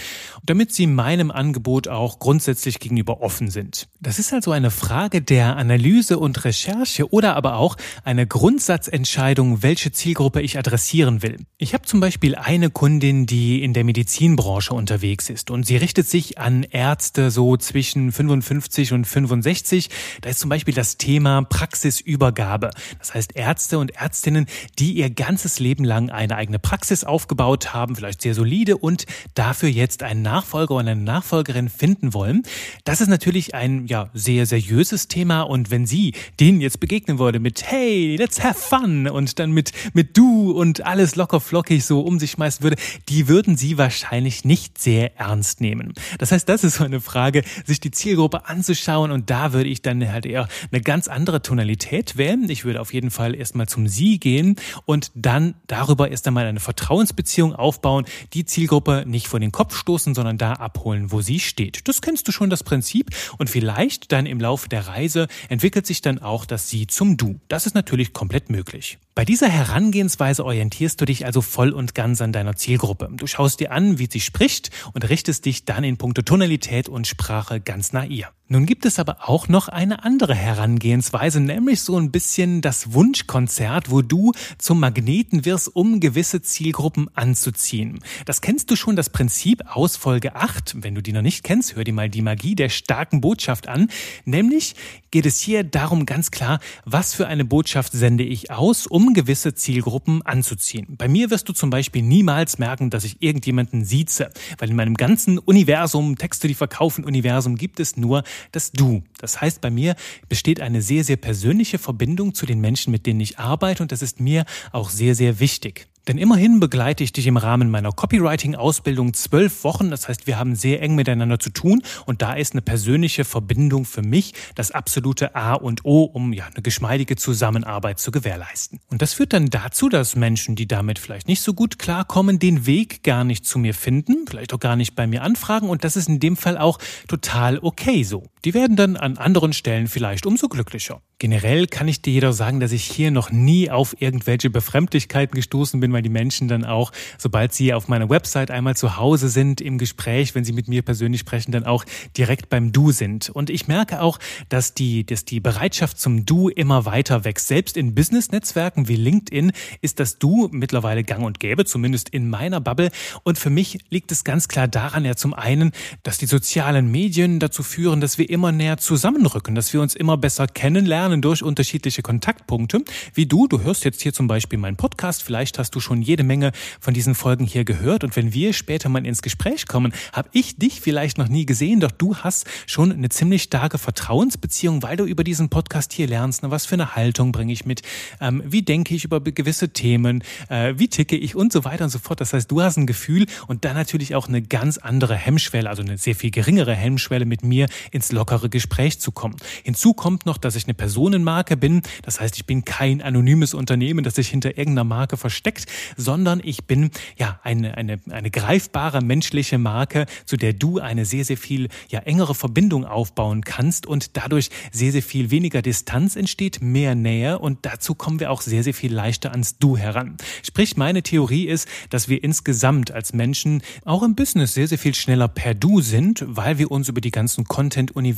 damit 0.45 0.73
sie 0.73 0.87
meinem 0.87 1.29
Angebot 1.29 1.89
auch 1.89 2.19
grundsätzlich 2.19 2.79
gegenüber 2.79 3.21
offen 3.21 3.49
sind. 3.49 3.89
Das 3.99 4.17
ist 4.17 4.31
also 4.31 4.51
eine 4.51 4.71
Frage 4.71 5.21
der 5.21 5.57
Analyse 5.57 6.17
und 6.17 6.45
Recherche 6.45 7.11
oder 7.11 7.35
aber 7.35 7.57
auch 7.57 7.75
eine 8.05 8.27
Grund 8.27 8.60
Grundsatzentscheidung, 8.61 9.63
welche 9.63 9.91
Zielgruppe 9.91 10.39
ich 10.39 10.55
adressieren 10.55 11.23
will. 11.23 11.37
Ich 11.57 11.73
habe 11.73 11.83
zum 11.83 11.99
Beispiel 11.99 12.35
eine 12.35 12.69
Kundin, 12.69 13.25
die 13.25 13.63
in 13.63 13.73
der 13.73 13.83
Medizinbranche 13.83 14.75
unterwegs 14.75 15.31
ist 15.31 15.49
und 15.49 15.65
sie 15.65 15.77
richtet 15.77 16.07
sich 16.07 16.37
an 16.37 16.61
Ärzte 16.69 17.31
so 17.31 17.57
zwischen 17.57 18.11
55 18.11 18.93
und 18.93 19.05
65. 19.05 19.89
Da 20.21 20.29
ist 20.29 20.39
zum 20.39 20.51
Beispiel 20.51 20.75
das 20.75 20.97
Thema 20.97 21.41
Praxisübergabe. 21.41 22.69
Das 22.99 23.15
heißt 23.15 23.35
Ärzte 23.35 23.79
und 23.79 23.95
Ärztinnen, 23.95 24.45
die 24.77 24.93
ihr 24.93 25.09
ganzes 25.09 25.57
Leben 25.57 25.83
lang 25.83 26.11
eine 26.11 26.35
eigene 26.35 26.59
Praxis 26.59 27.03
aufgebaut 27.03 27.73
haben, 27.73 27.95
vielleicht 27.95 28.21
sehr 28.21 28.35
solide 28.35 28.77
und 28.77 29.07
dafür 29.33 29.69
jetzt 29.69 30.03
einen 30.03 30.21
Nachfolger 30.21 30.75
oder 30.75 30.91
eine 30.91 31.01
Nachfolgerin 31.01 31.69
finden 31.69 32.13
wollen. 32.13 32.43
Das 32.83 33.01
ist 33.01 33.07
natürlich 33.07 33.55
ein 33.55 33.87
ja 33.87 34.11
sehr 34.13 34.45
seriöses 34.45 35.07
Thema 35.07 35.41
und 35.41 35.71
wenn 35.71 35.87
sie 35.87 36.13
denen 36.39 36.61
jetzt 36.61 36.79
begegnen 36.79 37.17
würde 37.17 37.39
mit 37.39 37.63
Hey, 37.63 38.17
let's 38.17 38.43
have 38.43 38.50
have 38.51 38.59
fun 38.59 39.07
und 39.07 39.39
dann 39.39 39.51
mit, 39.51 39.71
mit 39.93 40.17
du 40.17 40.51
und 40.51 40.85
alles 40.85 41.15
locker 41.15 41.39
flockig 41.39 41.85
so 41.85 42.01
um 42.01 42.19
sich 42.19 42.31
schmeißen 42.31 42.63
würde, 42.63 42.77
die 43.09 43.27
würden 43.27 43.57
sie 43.57 43.77
wahrscheinlich 43.77 44.45
nicht 44.45 44.77
sehr 44.77 45.17
ernst 45.17 45.61
nehmen. 45.61 45.93
Das 46.19 46.31
heißt, 46.31 46.47
das 46.47 46.63
ist 46.63 46.75
so 46.75 46.83
eine 46.83 47.01
Frage, 47.01 47.43
sich 47.65 47.79
die 47.79 47.91
Zielgruppe 47.91 48.47
anzuschauen 48.47 49.11
und 49.11 49.29
da 49.29 49.53
würde 49.53 49.69
ich 49.69 49.81
dann 49.81 50.11
halt 50.11 50.25
eher 50.25 50.47
eine 50.71 50.81
ganz 50.81 51.07
andere 51.07 51.41
Tonalität 51.41 52.17
wählen. 52.17 52.49
Ich 52.49 52.65
würde 52.65 52.81
auf 52.81 52.93
jeden 52.93 53.11
Fall 53.11 53.35
erstmal 53.35 53.67
zum 53.67 53.87
Sie 53.87 54.19
gehen 54.19 54.55
und 54.85 55.11
dann 55.15 55.55
darüber 55.67 56.09
erst 56.11 56.27
einmal 56.27 56.45
eine 56.45 56.59
Vertrauensbeziehung 56.59 57.55
aufbauen, 57.55 58.05
die 58.33 58.45
Zielgruppe 58.45 59.03
nicht 59.07 59.27
vor 59.27 59.39
den 59.39 59.51
Kopf 59.51 59.75
stoßen, 59.75 60.13
sondern 60.13 60.37
da 60.37 60.53
abholen, 60.53 61.11
wo 61.11 61.21
sie 61.21 61.39
steht. 61.39 61.87
Das 61.87 62.01
kennst 62.01 62.27
du 62.27 62.31
schon 62.31 62.49
das 62.49 62.63
Prinzip 62.63 63.09
und 63.37 63.49
vielleicht 63.49 64.11
dann 64.11 64.25
im 64.25 64.39
Laufe 64.39 64.69
der 64.69 64.87
Reise 64.87 65.27
entwickelt 65.49 65.85
sich 65.85 66.01
dann 66.01 66.19
auch 66.19 66.45
das 66.45 66.69
Sie 66.69 66.87
zum 66.87 67.17
Du. 67.17 67.39
Das 67.47 67.65
ist 67.65 67.75
natürlich 67.75 68.13
komplett 68.13 68.30
komplett 68.31 68.49
möglich. 68.49 68.97
Bei 69.13 69.25
dieser 69.25 69.49
Herangehensweise 69.49 70.45
orientierst 70.45 71.01
du 71.01 71.05
dich 71.05 71.25
also 71.25 71.41
voll 71.41 71.71
und 71.71 71.93
ganz 71.95 72.21
an 72.21 72.31
deiner 72.31 72.55
Zielgruppe. 72.55 73.09
Du 73.11 73.27
schaust 73.27 73.59
dir 73.59 73.73
an, 73.73 73.99
wie 73.99 74.07
sie 74.09 74.21
spricht 74.21 74.69
und 74.93 75.09
richtest 75.09 75.45
dich 75.45 75.65
dann 75.65 75.83
in 75.83 75.97
puncto 75.97 76.21
Tonalität 76.21 76.87
und 76.87 77.07
Sprache 77.07 77.59
ganz 77.59 77.91
nach 77.91 78.05
ihr. 78.05 78.29
Nun 78.51 78.65
gibt 78.65 78.85
es 78.85 78.99
aber 78.99 79.29
auch 79.29 79.47
noch 79.47 79.69
eine 79.69 80.03
andere 80.03 80.35
Herangehensweise, 80.35 81.39
nämlich 81.39 81.79
so 81.79 81.97
ein 81.97 82.11
bisschen 82.11 82.61
das 82.61 82.91
Wunschkonzert, 82.91 83.89
wo 83.89 84.01
du 84.01 84.33
zum 84.57 84.81
Magneten 84.81 85.45
wirst, 85.45 85.73
um 85.73 86.01
gewisse 86.01 86.41
Zielgruppen 86.41 87.09
anzuziehen. 87.15 87.99
Das 88.25 88.41
kennst 88.41 88.69
du 88.69 88.75
schon, 88.75 88.97
das 88.97 89.09
Prinzip 89.09 89.63
aus 89.73 89.95
Folge 89.95 90.35
8. 90.35 90.83
Wenn 90.83 90.95
du 90.95 91.01
die 91.01 91.13
noch 91.13 91.21
nicht 91.21 91.45
kennst, 91.45 91.77
hör 91.77 91.85
dir 91.85 91.93
mal 91.93 92.09
die 92.09 92.21
Magie 92.21 92.55
der 92.55 92.67
starken 92.67 93.21
Botschaft 93.21 93.69
an. 93.69 93.89
Nämlich 94.25 94.75
geht 95.11 95.25
es 95.25 95.39
hier 95.39 95.63
darum 95.63 96.05
ganz 96.05 96.29
klar, 96.29 96.59
was 96.83 97.13
für 97.13 97.27
eine 97.27 97.45
Botschaft 97.45 97.93
sende 97.93 98.25
ich 98.25 98.51
aus, 98.51 98.85
um 98.85 99.00
gewisse 99.13 99.53
Zielgruppen 99.53 100.21
anzuziehen. 100.21 100.87
Bei 100.97 101.07
mir 101.07 101.29
wirst 101.29 101.49
du 101.49 101.53
zum 101.53 101.69
Beispiel 101.69 102.01
niemals 102.01 102.57
merken, 102.57 102.89
dass 102.89 103.03
ich 103.03 103.21
irgendjemanden 103.21 103.83
sieze, 103.83 104.29
weil 104.57 104.69
in 104.69 104.75
meinem 104.75 104.95
ganzen 104.95 105.37
Universum, 105.37 106.17
Texte, 106.17 106.47
die 106.47 106.53
verkaufen 106.53 107.03
Universum, 107.03 107.55
gibt 107.55 107.79
es 107.79 107.97
nur 107.97 108.23
das 108.51 108.71
Du. 108.71 109.03
Das 109.19 109.41
heißt, 109.41 109.61
bei 109.61 109.69
mir 109.69 109.95
besteht 110.29 110.61
eine 110.61 110.81
sehr, 110.81 111.03
sehr 111.03 111.17
persönliche 111.17 111.77
Verbindung 111.77 112.33
zu 112.33 112.45
den 112.45 112.61
Menschen, 112.61 112.91
mit 112.91 113.05
denen 113.05 113.19
ich 113.19 113.39
arbeite 113.39 113.83
und 113.83 113.91
das 113.91 114.01
ist 114.01 114.19
mir 114.19 114.45
auch 114.71 114.89
sehr, 114.89 115.15
sehr 115.15 115.39
wichtig. 115.39 115.90
Denn 116.07 116.17
immerhin 116.17 116.59
begleite 116.59 117.03
ich 117.03 117.13
dich 117.13 117.27
im 117.27 117.37
Rahmen 117.37 117.69
meiner 117.69 117.91
Copywriting-Ausbildung 117.91 119.13
zwölf 119.13 119.63
Wochen. 119.63 119.91
Das 119.91 120.07
heißt, 120.07 120.25
wir 120.25 120.39
haben 120.39 120.55
sehr 120.55 120.81
eng 120.81 120.95
miteinander 120.95 121.39
zu 121.39 121.51
tun 121.51 121.83
und 122.05 122.21
da 122.21 122.33
ist 122.33 122.53
eine 122.53 122.61
persönliche 122.61 123.23
Verbindung 123.23 123.85
für 123.85 124.01
mich 124.01 124.33
das 124.55 124.71
absolute 124.71 125.35
A 125.35 125.53
und 125.53 125.85
O, 125.85 126.03
um 126.03 126.33
ja 126.33 126.45
eine 126.45 126.63
geschmeidige 126.63 127.15
Zusammenarbeit 127.15 127.99
zu 127.99 128.11
gewährleisten. 128.11 128.79
Und 128.89 129.01
das 129.01 129.13
führt 129.13 129.33
dann 129.33 129.47
dazu, 129.47 129.89
dass 129.89 130.15
Menschen, 130.15 130.55
die 130.55 130.67
damit 130.67 130.97
vielleicht 130.97 131.27
nicht 131.27 131.41
so 131.41 131.53
gut 131.53 131.77
klarkommen, 131.77 132.39
den 132.39 132.65
Weg 132.65 133.03
gar 133.03 133.23
nicht 133.23 133.45
zu 133.45 133.59
mir 133.59 133.73
finden, 133.73 134.25
vielleicht 134.27 134.53
auch 134.53 134.59
gar 134.59 134.75
nicht 134.75 134.95
bei 134.95 135.05
mir 135.05 135.21
anfragen 135.21 135.69
und 135.69 135.83
das 135.83 135.95
ist 135.95 136.09
in 136.09 136.19
dem 136.19 136.35
Fall 136.35 136.57
auch 136.57 136.79
total 137.07 137.59
okay 137.59 138.03
so. 138.03 138.30
Die 138.43 138.55
werden 138.55 138.75
dann 138.75 138.97
an 138.97 139.17
anderen 139.17 139.53
Stellen 139.53 139.87
vielleicht 139.87 140.25
umso 140.25 140.47
glücklicher. 140.47 141.01
Generell 141.19 141.67
kann 141.67 141.87
ich 141.87 142.01
dir 142.01 142.13
jedoch 142.13 142.33
sagen, 142.33 142.59
dass 142.59 142.71
ich 142.71 142.83
hier 142.83 143.11
noch 143.11 143.29
nie 143.29 143.69
auf 143.69 143.95
irgendwelche 143.99 144.49
Befremdlichkeiten 144.49 145.35
gestoßen 145.35 145.79
bin, 145.79 145.93
weil 145.93 146.01
die 146.01 146.09
Menschen 146.09 146.47
dann 146.47 146.65
auch, 146.65 146.91
sobald 147.19 147.53
sie 147.53 147.75
auf 147.75 147.87
meiner 147.87 148.09
Website 148.09 148.49
einmal 148.49 148.75
zu 148.75 148.97
Hause 148.97 149.29
sind, 149.29 149.61
im 149.61 149.77
Gespräch, 149.77 150.33
wenn 150.33 150.43
sie 150.43 150.53
mit 150.53 150.67
mir 150.67 150.81
persönlich 150.81 151.21
sprechen, 151.21 151.51
dann 151.51 151.65
auch 151.65 151.85
direkt 152.17 152.49
beim 152.49 152.71
Du 152.71 152.91
sind. 152.91 153.29
Und 153.29 153.51
ich 153.51 153.67
merke 153.67 154.01
auch, 154.01 154.17
dass 154.49 154.73
die, 154.73 155.05
dass 155.05 155.23
die 155.23 155.39
Bereitschaft 155.39 155.99
zum 155.99 156.25
Du 156.25 156.49
immer 156.49 156.85
weiter 156.85 157.23
wächst. 157.23 157.47
Selbst 157.47 157.77
in 157.77 157.93
Business-Netzwerken 157.93 158.87
wie 158.87 158.95
LinkedIn 158.95 159.51
ist 159.81 159.99
das 159.99 160.17
Du 160.17 160.49
mittlerweile 160.51 161.03
gang 161.03 161.23
und 161.23 161.39
gäbe, 161.39 161.65
zumindest 161.65 162.09
in 162.09 162.27
meiner 162.27 162.59
Bubble. 162.59 162.89
Und 163.21 163.37
für 163.37 163.51
mich 163.51 163.77
liegt 163.91 164.11
es 164.11 164.23
ganz 164.23 164.47
klar 164.47 164.67
daran, 164.67 165.05
ja 165.05 165.15
zum 165.15 165.35
einen, 165.35 165.71
dass 166.01 166.17
die 166.17 166.25
sozialen 166.25 166.89
Medien 166.89 167.39
dazu 167.39 167.61
führen, 167.61 168.01
dass 168.01 168.17
wir 168.17 168.30
immer 168.31 168.51
näher 168.51 168.77
zusammenrücken, 168.77 169.55
dass 169.55 169.73
wir 169.73 169.81
uns 169.81 169.95
immer 169.95 170.17
besser 170.17 170.47
kennenlernen, 170.47 171.01
lernen 171.01 171.21
durch 171.21 171.41
unterschiedliche 171.41 172.01
Kontaktpunkte. 172.01 172.83
Wie 173.13 173.25
du, 173.25 173.47
du 173.47 173.61
hörst 173.61 173.85
jetzt 173.85 174.01
hier 174.01 174.13
zum 174.13 174.27
Beispiel 174.27 174.59
meinen 174.59 174.75
Podcast, 174.75 175.23
vielleicht 175.23 175.57
hast 175.57 175.73
du 175.73 175.79
schon 175.79 176.01
jede 176.01 176.23
Menge 176.23 176.51
von 176.79 176.93
diesen 176.93 177.15
Folgen 177.15 177.45
hier 177.45 177.63
gehört. 177.65 178.03
Und 178.03 178.15
wenn 178.15 178.33
wir 178.33 178.53
später 178.53 178.87
mal 178.87 179.05
ins 179.05 179.21
Gespräch 179.21 179.67
kommen, 179.67 179.93
habe 180.13 180.29
ich 180.31 180.57
dich 180.57 180.79
vielleicht 180.79 181.17
noch 181.17 181.27
nie 181.27 181.45
gesehen, 181.45 181.79
doch 181.79 181.91
du 181.91 182.17
hast 182.17 182.45
schon 182.67 182.91
eine 182.91 183.09
ziemlich 183.09 183.43
starke 183.43 183.77
Vertrauensbeziehung, 183.77 184.83
weil 184.83 184.95
du 184.95 185.05
über 185.05 185.23
diesen 185.23 185.49
Podcast 185.49 185.91
hier 185.91 186.07
lernst, 186.07 186.43
was 186.43 186.65
für 186.65 186.75
eine 186.75 186.95
Haltung 186.95 187.31
bringe 187.31 187.51
ich 187.51 187.65
mit, 187.65 187.81
ähm, 188.19 188.43
wie 188.45 188.61
denke 188.61 188.93
ich 188.93 189.03
über 189.03 189.21
gewisse 189.21 189.69
Themen, 189.69 190.23
äh, 190.49 190.75
wie 190.77 190.87
ticke 190.87 191.17
ich? 191.17 191.35
Und 191.35 191.51
so 191.51 191.63
weiter 191.65 191.85
und 191.85 191.89
so 191.89 191.99
fort. 191.99 192.21
Das 192.21 192.33
heißt, 192.33 192.51
du 192.51 192.61
hast 192.61 192.77
ein 192.77 192.85
Gefühl 192.85 193.25
und 193.47 193.65
dann 193.65 193.75
natürlich 193.75 194.13
auch 194.13 194.27
eine 194.27 194.41
ganz 194.41 194.77
andere 194.77 195.15
Hemmschwelle, 195.15 195.69
also 195.69 195.81
eine 195.81 195.97
sehr 195.97 196.15
viel 196.15 196.31
geringere 196.31 196.75
Hemmschwelle 196.75 197.25
mit 197.25 197.43
mir 197.43 197.67
ins 197.91 198.11
lockere 198.21 198.49
Gespräch 198.49 198.99
zu 198.99 199.11
kommen. 199.11 199.35
Hinzu 199.63 199.93
kommt 199.93 200.27
noch, 200.27 200.37
dass 200.37 200.55
ich 200.55 200.65
eine 200.65 200.75
Person 200.75 200.91
Personenmarke 201.01 201.57
bin. 201.57 201.81
Das 202.03 202.21
heißt, 202.21 202.37
ich 202.37 202.45
bin 202.45 202.63
kein 202.63 203.01
anonymes 203.01 203.55
Unternehmen, 203.55 204.03
das 204.03 204.15
sich 204.15 204.27
hinter 204.27 204.57
irgendeiner 204.57 204.83
Marke 204.83 205.17
versteckt, 205.17 205.65
sondern 205.97 206.41
ich 206.43 206.65
bin 206.65 206.91
ja 207.17 207.39
eine, 207.43 207.75
eine, 207.75 207.99
eine 208.11 208.29
greifbare 208.29 209.01
menschliche 209.01 209.57
Marke, 209.57 210.05
zu 210.25 210.37
der 210.37 210.53
du 210.53 210.77
eine 210.77 211.05
sehr, 211.05 211.25
sehr 211.25 211.37
viel 211.37 211.69
ja, 211.89 212.01
engere 212.01 212.35
Verbindung 212.35 212.85
aufbauen 212.85 213.41
kannst 213.43 213.87
und 213.87 214.15
dadurch 214.15 214.49
sehr, 214.71 214.91
sehr 214.91 215.01
viel 215.01 215.31
weniger 215.31 215.63
Distanz 215.63 216.15
entsteht, 216.15 216.61
mehr 216.61 216.93
Nähe 216.93 217.39
und 217.39 217.59
dazu 217.63 217.95
kommen 217.95 218.19
wir 218.19 218.29
auch 218.29 218.41
sehr, 218.41 218.63
sehr 218.63 218.75
viel 218.75 218.93
leichter 218.93 219.31
ans 219.31 219.57
Du 219.57 219.75
heran. 219.75 220.17
Sprich, 220.43 220.77
meine 220.77 221.01
Theorie 221.01 221.47
ist, 221.47 221.67
dass 221.89 222.09
wir 222.09 222.23
insgesamt 222.23 222.91
als 222.91 223.13
Menschen 223.13 223.63
auch 223.85 224.03
im 224.03 224.13
Business 224.13 224.53
sehr, 224.53 224.67
sehr 224.67 224.77
viel 224.77 224.93
schneller 224.93 225.27
per 225.27 225.55
Du 225.55 225.81
sind, 225.81 226.23
weil 226.27 226.59
wir 226.59 226.69
uns 226.69 226.89
über 226.89 227.01
die 227.01 227.11
ganzen 227.11 227.45
Content-Universen 227.45 228.10